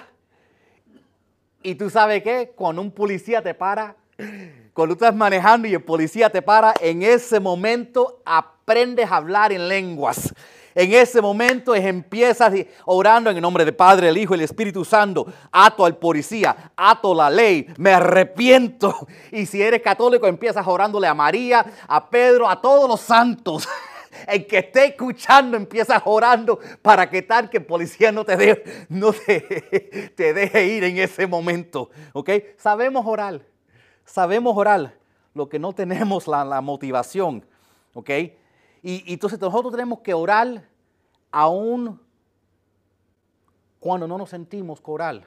[1.62, 2.52] Y tú sabes qué?
[2.54, 3.96] Cuando un policía te para,
[4.72, 9.68] cuando estás manejando y el policía te para, en ese momento aprendes a hablar en
[9.68, 10.32] lenguas.
[10.76, 12.52] En ese momento empiezas
[12.84, 15.26] orando en el nombre del Padre, el Hijo y el Espíritu Santo.
[15.50, 18.94] Ato al policía, ato la ley, me arrepiento.
[19.32, 23.66] Y si eres católico, empiezas orándole a María, a Pedro, a todos los santos.
[24.28, 30.12] El que esté escuchando empieza orando para que tal que el policía no te, deje,
[30.14, 31.90] te, ir en ese momento.
[32.12, 32.30] ¿Ok?
[32.58, 33.40] Sabemos orar.
[34.04, 34.94] Sabemos orar.
[35.32, 37.44] Lo que no tenemos la, la motivación.
[37.94, 38.10] ¿Ok?
[38.88, 40.62] Y, entonces nosotros tenemos que orar
[41.32, 42.00] aún
[43.80, 45.26] cuando no nos sentimos orar.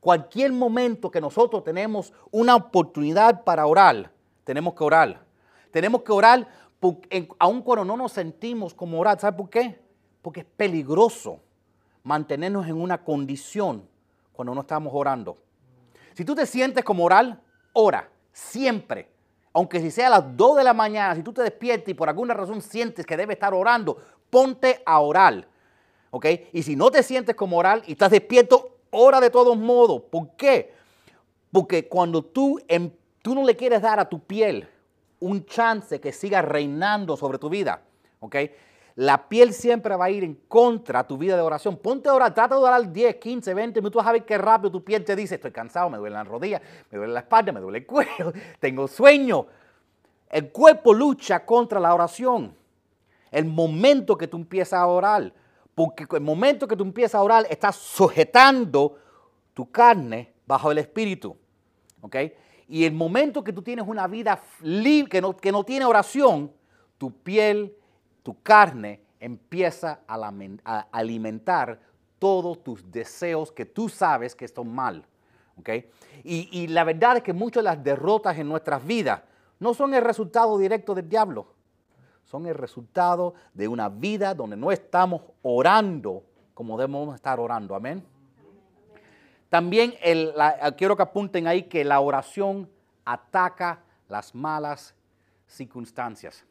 [0.00, 4.12] Cualquier momento que nosotros tenemos una oportunidad para orar,
[4.44, 5.24] tenemos que orar.
[5.70, 6.46] Tenemos que orar
[7.38, 9.18] aún cuando no nos sentimos como orar.
[9.18, 9.80] ¿Sabe por qué?
[10.20, 11.40] Porque es peligroso
[12.02, 13.88] mantenernos en una condición
[14.34, 15.38] cuando no estamos orando.
[16.12, 17.40] Si tú te sientes como orar,
[17.72, 19.13] ora, siempre
[19.54, 22.08] aunque si sea a las 2 de la mañana, si tú te despiertas y por
[22.08, 23.96] alguna razón sientes que debes estar orando,
[24.28, 25.46] ponte a orar.
[26.10, 26.26] ¿Ok?
[26.52, 30.02] Y si no te sientes como orar y estás despierto, ora de todos modos.
[30.10, 30.74] ¿Por qué?
[31.52, 32.90] Porque cuando tú, em,
[33.22, 34.68] tú no le quieres dar a tu piel
[35.20, 37.82] un chance que siga reinando sobre tu vida,
[38.18, 38.36] ¿ok?
[38.96, 41.76] La piel siempre va a ir en contra de tu vida de oración.
[41.76, 44.84] Ponte a orar, trata de orar 10, 15, 20 minutos, a ver qué rápido tu
[44.84, 47.78] piel te dice, estoy cansado, me duele la rodilla, me duele la espalda, me duele
[47.78, 49.46] el cuello, tengo sueño.
[50.30, 52.56] El cuerpo lucha contra la oración.
[53.32, 55.32] El momento que tú empiezas a orar,
[55.74, 58.96] porque el momento que tú empiezas a orar, estás sujetando
[59.54, 61.36] tu carne bajo el espíritu.
[62.00, 62.16] ¿Ok?
[62.68, 66.52] Y el momento que tú tienes una vida libre, que no, que no tiene oración,
[66.96, 67.76] tu piel
[68.24, 71.78] tu carne empieza a, alimentar
[72.18, 75.06] todos tus deseos que tú sabes que están mal.
[76.24, 79.22] y, la verdad es que muchas de las derrotas en nuestras vidas
[79.60, 81.46] no son el resultado directo del diablo,
[82.24, 87.74] son el resultado de una vida donde no estamos orando como debemos estar orando.
[87.74, 88.02] Amén.
[89.50, 89.94] También
[90.76, 92.68] quiero que apunten ahí que la oración
[93.04, 94.94] ataca las malas
[95.46, 96.44] circunstancias.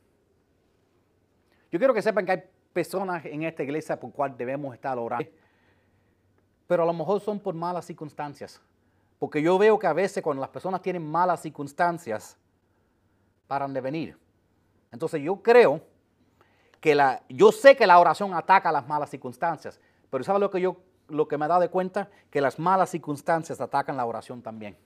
[1.73, 5.27] Yo quiero que sepan que hay personas en esta iglesia por cual debemos estar orando,
[6.67, 8.61] pero a lo mejor son por malas circunstancias.
[9.17, 12.37] Porque yo veo que a veces cuando las personas tienen malas circunstancias,
[13.47, 14.19] paran de venir.
[14.91, 15.81] Entonces yo creo
[16.79, 19.79] que la, yo sé que la oración ataca las malas circunstancias,
[20.11, 22.07] pero ¿sabe lo que yo, lo que me he dado de cuenta?
[22.29, 24.77] Que las malas circunstancias atacan la oración también.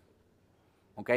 [0.96, 1.12] ¿Ok?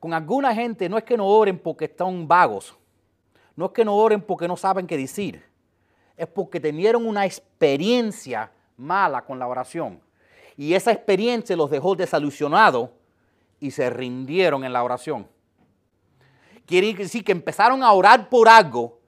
[0.00, 2.76] Con alguna gente no es que no oren porque están vagos,
[3.56, 5.44] no es que no oren porque no saben qué decir,
[6.16, 10.00] es porque tenieron una experiencia mala con la oración.
[10.56, 12.90] Y esa experiencia los dejó desilusionados
[13.60, 15.26] y se rindieron en la oración.
[16.66, 18.98] Quiere decir que empezaron a orar por algo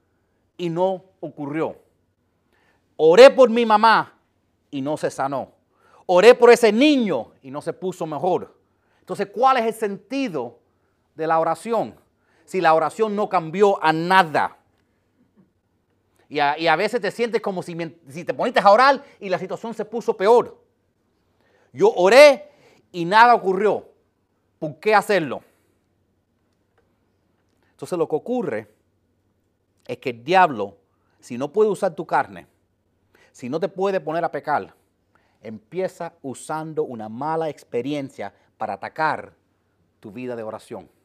[0.57, 1.77] y no ocurrió.
[2.97, 4.15] Oré por mi mamá
[4.71, 5.53] y no se sanó.
[6.07, 8.57] Oré por ese niño y no se puso mejor.
[9.01, 10.59] Entonces, ¿cuál es el sentido
[11.15, 11.95] de la oración?
[12.47, 14.57] Si la oración no cambió a nada.
[16.29, 19.85] Y a, veces te sientes como si, te poniste a orar y la situación se
[19.85, 20.61] puso peor.
[21.73, 22.51] Yo oré
[22.91, 23.89] y nada ocurrió.
[24.59, 25.43] ¿Por qué hacerlo?
[27.73, 28.75] Entonces lo que ocurre
[29.87, 30.77] es que el diablo,
[31.21, 32.47] si no puede usar tu carne,
[33.31, 34.75] si no te puede poner a pecar,
[35.43, 39.35] empieza usando una mala experiencia para atacar
[40.01, 40.96] tu vida de oración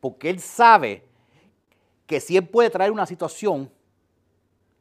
[0.00, 1.04] porque Él sabe
[2.06, 3.70] que si Él puede traer una situación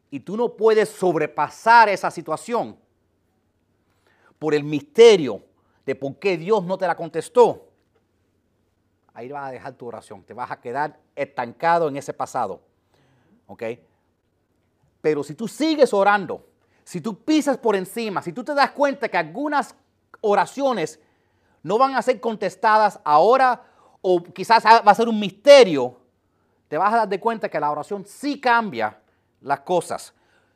[0.10, 2.78] y tú no puedes sobrepasar esa situación
[4.40, 5.44] por el misterio
[5.86, 7.68] de por qué Dios no te la contestó,
[9.14, 12.62] ahí vas a dejar tu oración, te vas a quedar estancado en ese pasado.
[13.48, 13.64] ¿Ok?
[15.02, 16.46] Pero si tú sigues orando,
[16.84, 19.76] si tú pisas por encima, si tú te das cuenta que algunas
[20.22, 21.00] oraciones
[21.62, 23.69] no van a ser contestadas ahora
[24.02, 25.98] o quizás va a ser un misterio,
[26.68, 28.98] te vas a dar de cuenta que la oración sí cambia
[29.42, 30.14] las cosas.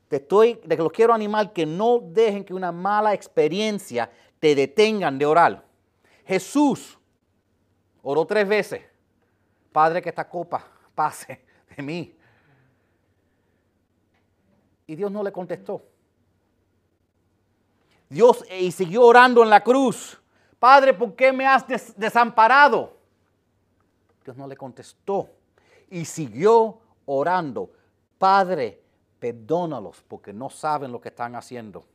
[0.08, 4.54] Te estoy, de que los quiero animar que no dejen que una mala experiencia te
[4.54, 5.66] detengan de orar.
[6.26, 6.98] Jesús
[8.02, 8.82] oró tres veces.
[9.72, 10.64] Padre, que esta copa
[10.96, 11.44] pase
[11.76, 12.16] de mí.
[14.86, 15.82] Y Dios no le contestó.
[18.08, 20.22] Dios y siguió orando en la cruz.
[20.60, 21.66] Padre, ¿por qué me has
[21.98, 23.03] desamparado?
[24.24, 25.30] Dios no le contestó
[25.90, 27.72] y siguió orando.
[28.18, 28.82] Padre,
[29.20, 31.86] perdónalos porque no saben lo que están haciendo.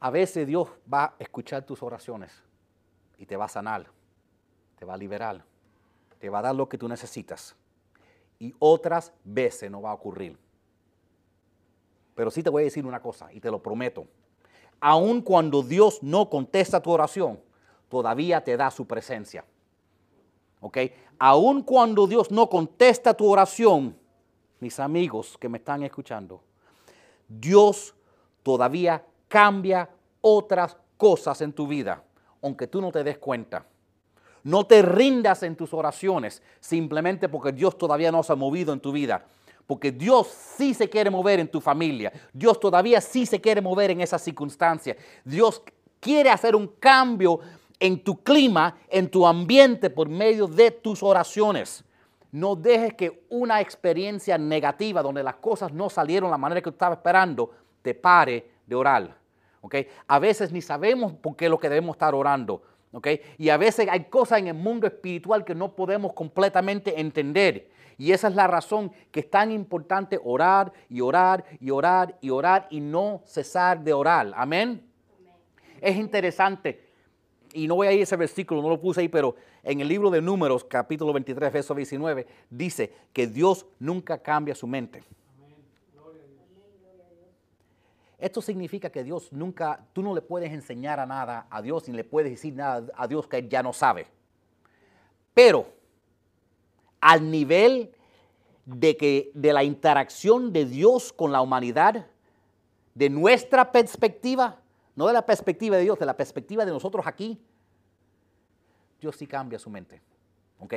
[0.00, 2.32] A veces Dios va a escuchar tus oraciones
[3.18, 3.86] y te va a sanar,
[4.78, 5.44] te va a liberar,
[6.18, 7.54] te va a dar lo que tú necesitas.
[8.38, 10.38] Y otras veces no va a ocurrir.
[12.14, 14.06] Pero sí te voy a decir una cosa y te lo prometo.
[14.80, 17.38] Aun cuando Dios no contesta tu oración,
[17.90, 19.44] todavía te da su presencia.
[20.60, 20.78] ¿Ok?
[21.18, 23.94] Aun cuando Dios no contesta tu oración,
[24.60, 26.42] mis amigos que me están escuchando,
[27.28, 27.94] Dios
[28.42, 32.02] todavía cambia otras cosas en tu vida,
[32.42, 33.66] aunque tú no te des cuenta.
[34.42, 38.80] No te rindas en tus oraciones simplemente porque Dios todavía no se ha movido en
[38.80, 39.26] tu vida.
[39.66, 42.12] Porque Dios sí se quiere mover en tu familia.
[42.32, 44.96] Dios todavía sí se quiere mover en esas circunstancias.
[45.24, 45.62] Dios
[46.00, 47.40] quiere hacer un cambio
[47.80, 51.82] en tu clima, en tu ambiente por medio de tus oraciones.
[52.30, 56.70] No dejes que una experiencia negativa donde las cosas no salieron de la manera que
[56.70, 57.50] tú estabas esperando
[57.82, 59.16] te pare de orar.
[59.62, 59.88] ¿okay?
[60.06, 62.62] A veces ni sabemos por qué es lo que debemos estar orando.
[62.92, 63.20] ¿okay?
[63.38, 67.70] Y a veces hay cosas en el mundo espiritual que no podemos completamente entender.
[67.98, 72.30] Y esa es la razón que es tan importante orar y orar y orar y
[72.30, 74.32] orar y no cesar de orar.
[74.36, 74.86] Amén.
[75.80, 76.89] Es interesante
[77.52, 79.88] y no voy a ir a ese versículo, no lo puse ahí, pero en el
[79.88, 85.02] libro de Números, capítulo 23, verso 19, dice que Dios nunca cambia su mente.
[88.18, 91.96] Esto significa que Dios nunca, tú no le puedes enseñar a nada a Dios ni
[91.96, 94.06] le puedes decir nada a Dios que ya no sabe.
[95.32, 95.66] Pero
[97.00, 97.92] al nivel
[98.66, 102.06] de que de la interacción de Dios con la humanidad,
[102.94, 104.60] de nuestra perspectiva,
[104.96, 107.40] no de la perspectiva de Dios, de la perspectiva de nosotros aquí,
[109.00, 110.00] Dios sí cambia su mente.
[110.58, 110.74] ¿Ok?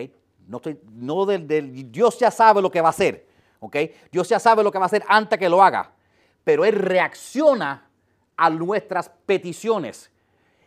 [0.48, 3.28] No estoy, no del, Dios ya sabe lo que va a hacer.
[3.60, 3.76] ¿Ok?
[4.12, 5.92] Dios ya sabe lo que va a hacer antes que lo haga.
[6.44, 7.90] Pero Él reacciona
[8.36, 10.10] a nuestras peticiones.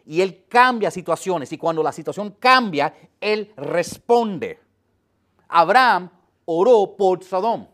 [0.05, 1.53] Y Él cambia situaciones.
[1.53, 4.61] Y cuando la situación cambia, Él responde.
[5.49, 6.11] Abraham
[6.45, 7.67] oró por Sodom.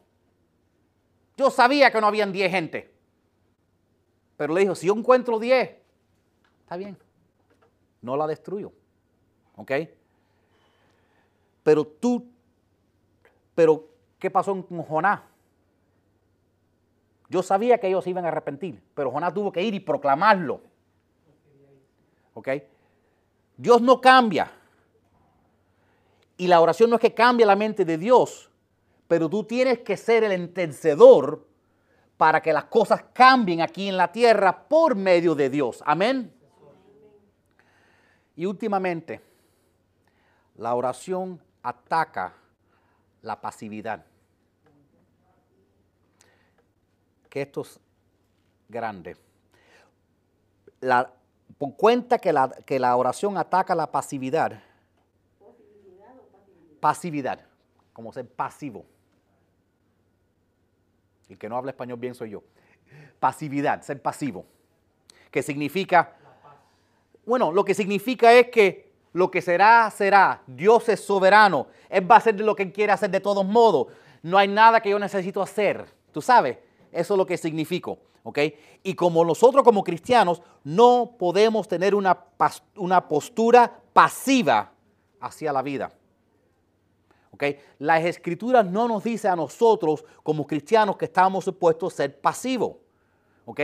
[1.37, 2.92] Yo sabía que no habían 10 gente.
[4.43, 5.71] Pero le dijo, si yo encuentro 10,
[6.63, 6.99] está bien.
[8.01, 8.73] No la destruyo.
[9.55, 9.71] ¿Ok?
[11.63, 12.27] Pero tú,
[13.55, 13.89] pero
[14.19, 15.21] ¿qué pasó con Jonás?
[17.29, 20.61] Yo sabía que ellos iban a arrepentir, pero Jonás tuvo que ir y proclamarlo.
[22.35, 22.49] ¿Ok?
[23.57, 24.51] Dios no cambia.
[26.37, 28.51] Y la oración no es que cambie la mente de Dios,
[29.07, 31.47] pero tú tienes que ser el entendedor
[32.23, 35.83] para que las cosas cambien aquí en la tierra por medio de Dios.
[35.85, 36.33] Amén.
[38.37, 39.21] Y últimamente,
[40.55, 42.33] la oración ataca
[43.23, 44.07] la pasividad.
[47.29, 47.81] Que esto es
[48.69, 49.17] grande.
[50.81, 51.13] La,
[51.77, 54.63] cuenta que la, que la oración ataca la pasividad.
[56.79, 57.41] Pasividad,
[57.93, 58.87] como ser pasivo.
[61.29, 62.43] El que no habla español bien soy yo.
[63.19, 64.45] Pasividad, ser pasivo.
[65.31, 66.17] Que significa,
[67.25, 70.43] bueno, lo que significa es que lo que será, será.
[70.47, 71.67] Dios es soberano.
[71.89, 73.89] Él va a hacer lo que Él quiere hacer de todos modos.
[74.23, 75.87] No hay nada que yo necesito hacer.
[76.13, 76.59] ¿Tú sabes?
[76.91, 77.93] Eso es lo que significa.
[78.23, 78.39] ¿ok?
[78.83, 82.19] Y como nosotros como cristianos no podemos tener una,
[82.77, 84.73] una postura pasiva
[85.21, 85.93] hacia la vida.
[87.33, 87.45] ¿Ok?
[87.79, 92.77] Las escrituras no nos dicen a nosotros como cristianos que estamos supuestos a ser pasivos.
[93.45, 93.61] ¿ok?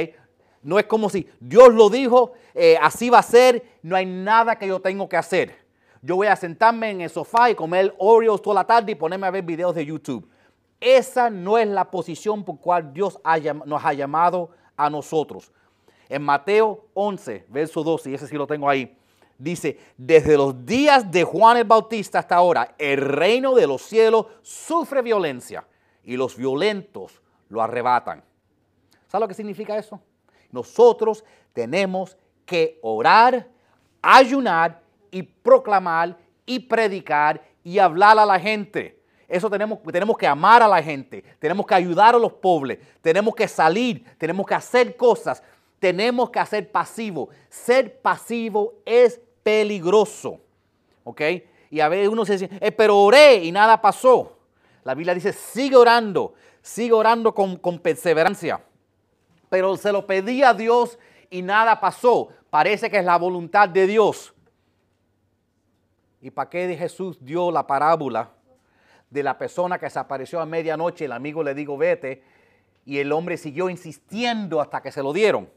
[0.62, 4.59] No es como si Dios lo dijo, eh, así va a ser, no hay nada
[4.59, 5.57] que yo tengo que hacer.
[6.03, 9.27] Yo voy a sentarme en el sofá y comer Oreos toda la tarde y ponerme
[9.27, 10.29] a ver videos de YouTube.
[10.81, 13.19] Esa no es la posición por cual Dios
[13.66, 15.53] nos ha llamado a nosotros.
[16.09, 18.97] En Mateo 11, verso 12, y ese sí lo tengo ahí,
[19.39, 24.26] dice, desde los días de Juan el Bautista hasta ahora, el reino de los cielos
[24.43, 25.66] sufre violencia
[26.05, 28.22] y los violentos lo arrebatan.
[29.07, 30.01] ¿Sabes lo que significa eso?
[30.51, 33.47] Nosotros tenemos que orar,
[34.03, 38.99] ayunar y proclamar y predicar y hablar a la gente.
[39.28, 43.34] Eso tenemos, tenemos que amar a la gente, tenemos que ayudar a los pobres, tenemos
[43.34, 45.43] que salir, tenemos que hacer cosas,
[45.78, 47.28] tenemos que hacer pasivo.
[47.51, 50.41] Ser pasivo es peligroso.
[51.05, 51.23] ¿Ok?
[51.71, 54.39] Y a veces uno se dice, eh, pero oré y nada pasó.
[54.85, 58.61] La Biblia dice, sigue orando, sigue orando con, perseverancia
[59.49, 60.99] pero se lo pedí a Dios
[61.31, 62.29] y nada pasó.
[62.51, 64.35] Parece que es la voluntad de Dios.
[66.21, 68.31] ¿Y para qué Jesús dio la parábola
[69.09, 71.07] de la persona que se apareció a medianoche?
[71.07, 72.23] El amigo le dijo, vete.
[72.85, 75.49] Y el hombre siguió insistiendo hasta que se lo dieron.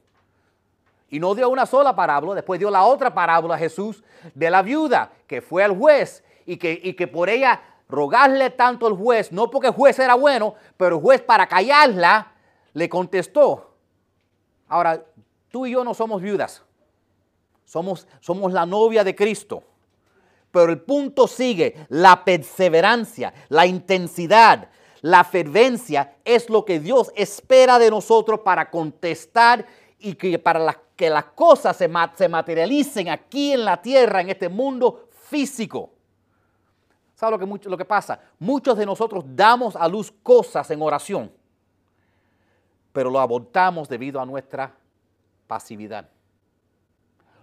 [1.11, 4.03] Y no dio una sola parábola, después dio la otra parábola a Jesús
[4.33, 8.87] de la viuda que fue al juez y que, y que por ella rogarle tanto
[8.87, 12.31] al juez, no porque el juez era bueno, pero el juez para callarla
[12.73, 13.71] le contestó,
[14.71, 15.03] Ahora,
[15.49, 16.63] tú y yo no somos viudas.
[17.65, 19.63] Somos, somos la novia de Cristo.
[20.49, 24.69] Pero el punto sigue, la perseverancia, la intensidad,
[25.01, 29.65] la fervencia es lo que Dios espera de nosotros para contestar
[29.99, 30.59] y que para
[31.01, 35.89] que las cosas se, se materialicen aquí en la tierra, en este mundo físico.
[37.15, 38.19] ¿Sabes lo que, lo que pasa?
[38.39, 41.31] Muchos de nosotros damos a luz cosas en oración
[42.93, 44.75] pero lo abortamos debido a nuestra
[45.47, 46.09] pasividad.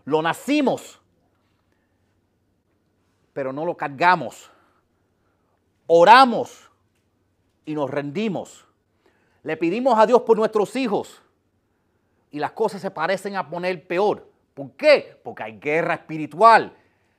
[0.04, 1.00] Lo nacimos,
[3.32, 4.50] pero no lo cargamos.
[5.86, 6.70] Oramos
[7.64, 8.66] y nos rendimos.
[9.42, 11.22] Le pedimos a Dios por nuestros hijos
[12.30, 14.30] y las cosas se parecen a poner peor.
[14.54, 15.20] ¿Por qué?
[15.22, 16.72] Porque hay guerra espiritual.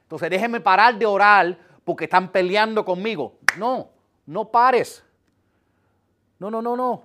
[0.04, 3.38] Entonces déjenme parar de orar porque están peleando conmigo.
[3.58, 3.90] No,
[4.26, 5.04] no pares.
[6.38, 7.04] No, no, no, no.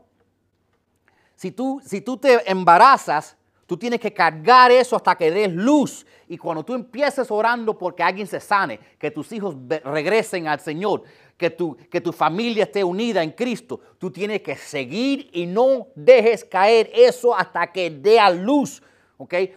[1.36, 3.36] Si tú, si tú te embarazas,
[3.66, 6.07] Tú tienes que cargar eso hasta que des luz.
[6.28, 11.02] Y cuando tú empieces orando porque alguien se sane, que tus hijos regresen al Señor,
[11.37, 15.89] que tu, que tu familia esté unida en Cristo, tú tienes que seguir y no
[15.95, 18.82] dejes caer eso hasta que dé a luz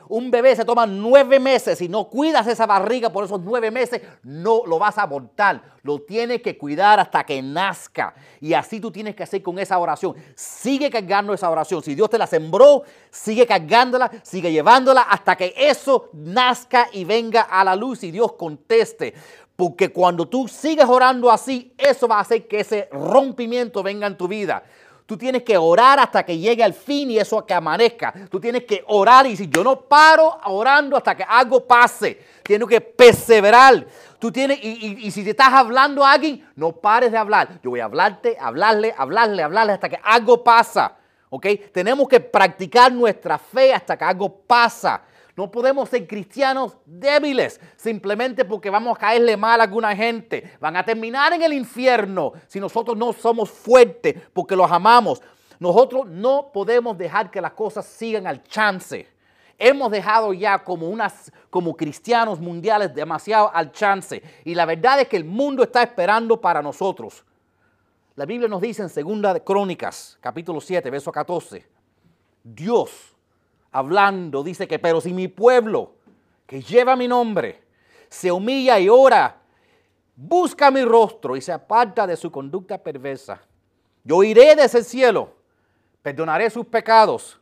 [0.07, 1.79] un bebé se toma nueve meses.
[1.79, 5.77] Si no cuidas esa barriga por esos nueve meses, no lo vas a abortar.
[5.81, 8.13] Lo tienes que cuidar hasta que nazca.
[8.39, 10.15] Y así tú tienes que hacer con esa oración.
[10.35, 11.81] Sigue cargando esa oración.
[11.81, 17.41] Si Dios te la sembró, sigue cargándola, sigue llevándola hasta que eso nazca y venga
[17.41, 19.13] a la luz y Dios conteste.
[19.57, 24.15] Porque cuando tú sigues orando así, eso va a hacer que ese rompimiento venga en
[24.15, 24.63] tu vida.
[25.07, 28.13] Tú tienes que orar hasta que llegue al fin y eso que amanezca.
[28.29, 32.21] Tú tienes que orar y si yo no paro orando hasta que algo pase.
[32.43, 33.87] Tienes que perseverar.
[34.19, 37.59] Tú tienes, y, si te estás hablando a alguien, no pares de hablar.
[37.63, 40.97] Yo voy a hablarte, hablarle, hablarle, hablarle hasta que algo pasa.
[41.29, 41.47] ¿Ok?
[41.73, 45.01] Tenemos que practicar nuestra fe hasta que algo pasa.
[45.37, 50.57] No podemos ser cristianos débiles simplemente porque vamos a caerle mal a alguna gente.
[50.59, 55.21] Van a terminar en el infierno si nosotros no somos fuertes porque los amamos.
[55.59, 59.07] Nosotros no podemos dejar que las cosas sigan al chance.
[59.59, 64.23] Hemos dejado ya como, unas, como cristianos mundiales demasiado al chance.
[64.43, 67.23] Y la verdad es que el mundo está esperando para nosotros.
[68.15, 71.63] La Biblia nos dice en Segunda de Crónicas, capítulo 7, verso 14,
[72.43, 73.16] Dios
[73.71, 75.95] hablando, dice que, pero si mi pueblo,
[76.45, 77.61] que lleva mi nombre,
[78.09, 79.37] se humilla y ora,
[80.15, 83.41] busca mi rostro y se aparta de su conducta perversa,
[84.03, 85.33] yo iré desde el cielo,
[86.01, 87.39] perdonaré sus pecados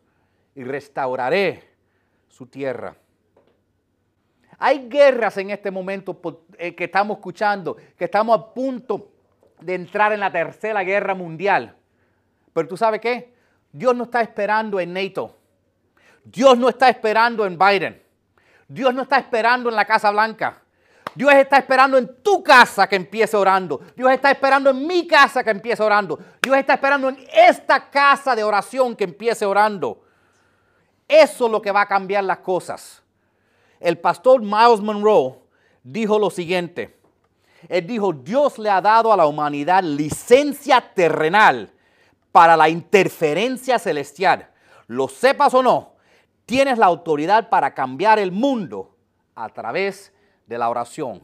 [0.56, 1.64] y restauraré
[2.28, 2.96] su tierra.
[4.58, 6.20] Hay guerras en este momento
[6.58, 9.12] eh, que estamos escuchando, que estamos a punto
[9.60, 11.76] de entrar en la tercera guerra mundial.
[12.54, 13.34] Pero tú sabes qué?
[13.72, 15.36] Dios no está esperando en NATO.
[16.26, 18.04] Dios no está esperando en Biden.
[18.68, 20.62] Dios no está esperando en la Casa Blanca.
[21.14, 23.80] Dios está esperando en tu casa que empiece orando.
[23.96, 26.20] Dios está esperando en mi casa que empiece orando.
[26.42, 30.04] Dios está esperando en esta casa de oración que empiece orando.
[31.08, 33.02] Eso es lo que va a cambiar las cosas.
[33.80, 35.36] El pastor Miles Monroe
[35.84, 37.00] dijo lo siguiente.
[37.70, 41.72] Él dijo, Dios le ha dado a la humanidad licencia terrenal
[42.32, 44.50] para la interferencia celestial.
[44.88, 45.95] Lo sepas o no,
[46.46, 48.96] Tienes la autoridad para cambiar el mundo
[49.34, 50.14] a través
[50.46, 51.22] de la oración.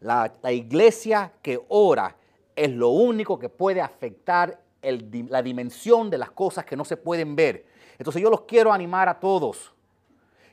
[0.00, 2.16] La, iglesia que ora
[2.54, 7.34] es lo único que puede afectar la dimensión de las cosas que no se pueden
[7.34, 7.66] ver.
[7.98, 9.72] Entonces yo los quiero animar a todos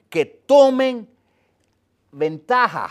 [0.10, 1.08] que tomen
[2.12, 2.90] ventaja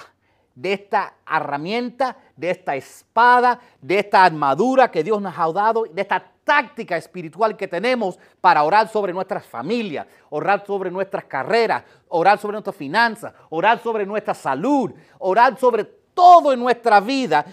[0.54, 6.02] de esta herramienta, de esta espada, de esta armadura que Dios nos ha dado, de
[6.02, 12.38] esta táctica espiritual que tenemos para orar sobre nuestras familias, orar sobre nuestras carreras, orar
[12.38, 17.44] sobre nuestras finanzas, orar sobre nuestra salud, orar sobre todo en nuestra vida.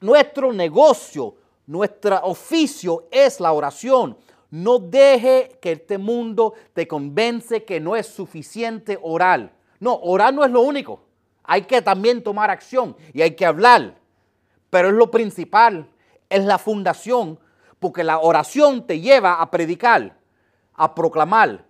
[0.00, 1.34] Nuestro negocio,
[1.66, 4.16] nuestro oficio es la oración.
[4.50, 9.52] No deje que este mundo te convence que no es suficiente orar.
[9.80, 11.00] No, orar no es lo único.
[11.44, 13.94] Hay que también tomar acción y hay que hablar.
[14.70, 15.88] Pero es lo principal,
[16.28, 17.38] es la fundación
[17.78, 20.16] porque la oración te lleva a predicar,
[20.72, 21.64] a proclamar.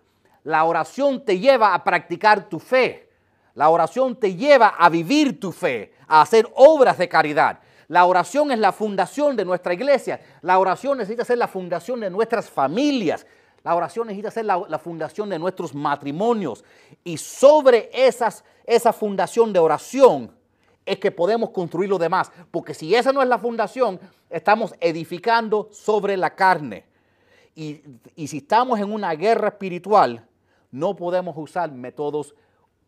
[0.45, 3.11] La oración te lleva a practicar tu fe.
[3.55, 7.59] La oración te lleva a vivir tu fe, a hacer obras de caridad.
[7.89, 10.21] La oración es la fundación de nuestra iglesia.
[10.43, 13.27] La oración necesita ser la fundación de nuestras familias.
[13.65, 16.63] La oración necesita ser la, fundación de nuestros matrimonios.
[17.03, 20.31] Y sobre esa fundación de oración
[20.85, 22.31] es que podemos construir lo demás.
[22.51, 23.99] Porque si esa no es la fundación,
[24.29, 26.85] estamos edificando sobre la carne.
[27.55, 27.81] Y,
[28.27, 30.27] si estamos en una guerra espiritual,
[30.71, 32.35] no podemos usar métodos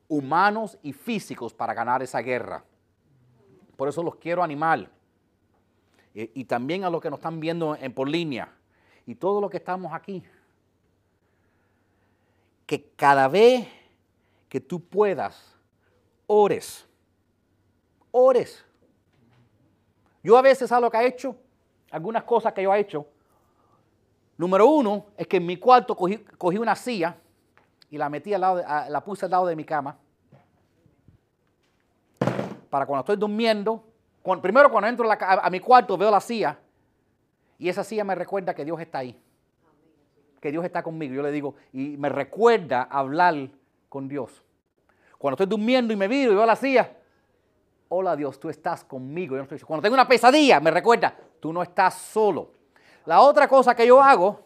[0.09, 2.65] humanos y físicos para ganar esa guerra.
[3.77, 4.91] Por eso los quiero animar.
[6.13, 8.53] Y, también a los que nos están viendo en, por línea.
[9.07, 10.23] Y todos los que estamos aquí.
[12.67, 13.69] Que cada vez
[14.49, 15.55] que tú puedas,
[16.27, 16.87] ores
[18.17, 18.65] ores.
[20.23, 21.37] Yo a veces, a lo que he hecho?
[21.91, 23.07] Algunas cosas que yo he hecho.
[24.39, 27.17] Número uno es que en mi cuarto cogí, una silla
[27.91, 29.97] y la metí al lado, la puse al lado de mi cama.
[32.71, 33.85] Para cuando estoy durmiendo,
[34.43, 36.59] primero cuando entro a, mi cuarto veo la silla
[37.59, 39.19] y esa silla me recuerda que Dios está ahí.
[40.47, 41.13] Que Dios está conmigo.
[41.13, 43.35] Yo le digo, y me recuerda hablar
[43.89, 44.45] con Dios.
[45.19, 46.89] Cuando estoy durmiendo y me viro y veo la silla,
[47.89, 49.37] hola Dios, tú estás conmigo.
[49.67, 52.53] Cuando tengo una pesadilla, me recuerda, tú no estás solo.
[53.07, 54.39] La otra cosa que yo hago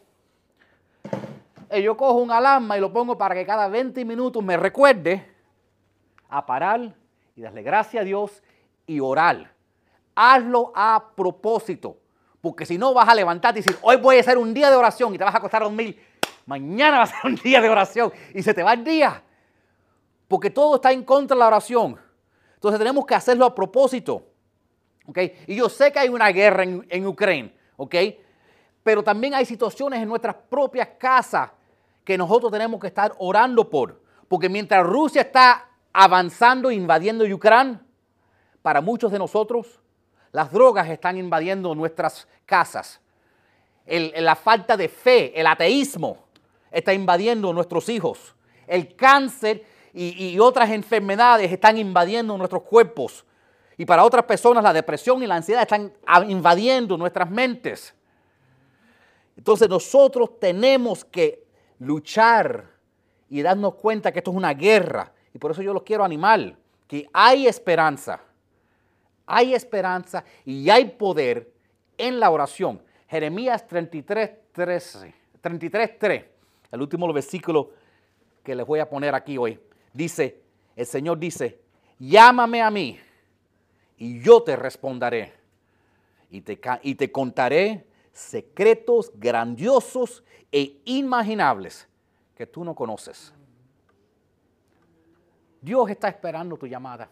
[1.68, 5.30] eh, yo cojo un alarma y lo pongo para que cada 20 minutos me recuerde
[6.30, 6.94] a parar
[7.36, 8.42] y darle gracias a Dios
[8.86, 9.52] y orar.
[10.14, 11.98] Hazlo a propósito,
[12.40, 14.76] porque si no vas a levantarte y decir, hoy voy a hacer un día de
[14.76, 16.02] oración y te vas a acostar a dormir.
[16.46, 19.22] Mañana va a ser un día de oración y se te va el día.
[20.26, 22.00] Porque todo está en contra de la oración.
[22.54, 24.26] Entonces tenemos que hacerlo a propósito.
[25.46, 27.52] Y yo sé que hay una guerra en, en Ucrania.
[27.76, 27.94] ¿ok?
[28.82, 31.50] Pero también hay situaciones en nuestras propias casas
[32.04, 34.00] que nosotros tenemos que estar orando por.
[34.28, 37.80] Porque mientras Rusia está avanzando, invadiendo Ucrania,
[38.62, 39.80] para muchos de nosotros,
[40.32, 43.00] las drogas están invadiendo nuestras casas.
[43.86, 46.18] la falta de fe, el ateísmo
[46.70, 48.34] está invadiendo nuestros hijos.
[48.66, 53.24] El cáncer y, y otras enfermedades están invadiendo nuestros cuerpos.
[53.76, 55.92] Y para otras personas la depresión y la ansiedad están
[56.28, 57.94] invadiendo nuestras mentes.
[59.36, 61.46] Entonces nosotros tenemos que
[61.78, 62.66] luchar
[63.30, 65.12] y darnos cuenta que esto es una guerra.
[65.32, 66.56] Y por eso yo los quiero animar,
[66.86, 68.20] que hay esperanza.
[69.32, 71.52] Hay esperanza y hay poder
[71.96, 72.82] en la oración.
[73.08, 76.24] Jeremías 33, 13, 33, 3,
[76.72, 77.70] el último versículo
[78.42, 79.56] que les voy a poner aquí hoy.
[79.92, 80.42] Dice,
[80.74, 81.60] el Señor dice,
[82.00, 82.98] llámame a mí
[83.98, 85.32] y yo te responderé
[86.28, 91.86] y te, y te contaré secretos grandiosos e imaginables
[92.34, 93.32] que tú no conoces.
[95.60, 97.08] Dios está esperando tu llamada.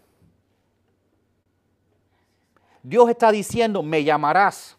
[2.83, 4.77] Dios está diciendo, me llamarás.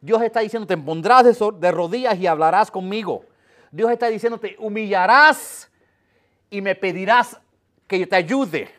[0.00, 3.24] Dios está diciendo, te pondrás de, rodillas y hablarás conmigo.
[3.70, 5.70] Dios está diciendo, te humillarás
[6.50, 7.40] y me pedirás
[7.86, 8.70] que yo te ayude.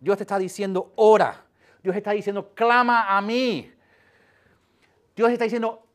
[0.00, 1.44] Dios te está diciendo, ora.
[1.82, 3.72] Dios está diciendo, clama a mí.
[5.14, 5.86] Dios está diciendo,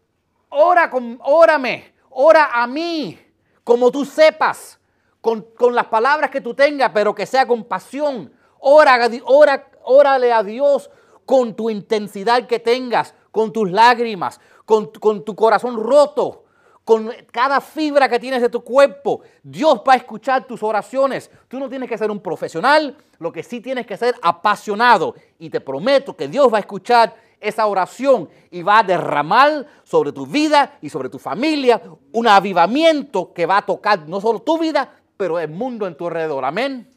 [0.50, 3.20] ora con, órame, ora a mí,
[3.64, 4.80] como tú sepas,
[5.20, 8.32] con, las palabras que tú tengas, pero que sea con pasión.
[8.60, 10.90] Ora, ora, órale a Dios
[11.26, 16.44] con tu intensidad que tengas, con tus lágrimas, con, tu corazón roto,
[16.84, 19.22] con cada fibra que tienes de tu cuerpo.
[19.42, 21.32] Dios va a escuchar tus oraciones.
[21.48, 25.16] Tú no tienes que ser un profesional, lo que sí tienes que ser apasionado.
[25.40, 30.12] Y te prometo que Dios va a escuchar esa oración y va a derramar sobre
[30.12, 31.82] tu vida y sobre tu familia
[32.12, 36.08] un avivamiento que va a tocar no solo tu vida, pero el mundo en tu
[36.08, 36.46] alrededor.
[36.46, 36.90] Amén.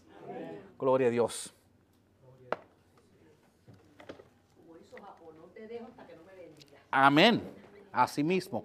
[0.78, 1.52] Gloria a Dios.
[6.90, 7.42] Amén.
[7.92, 8.64] Así mismo.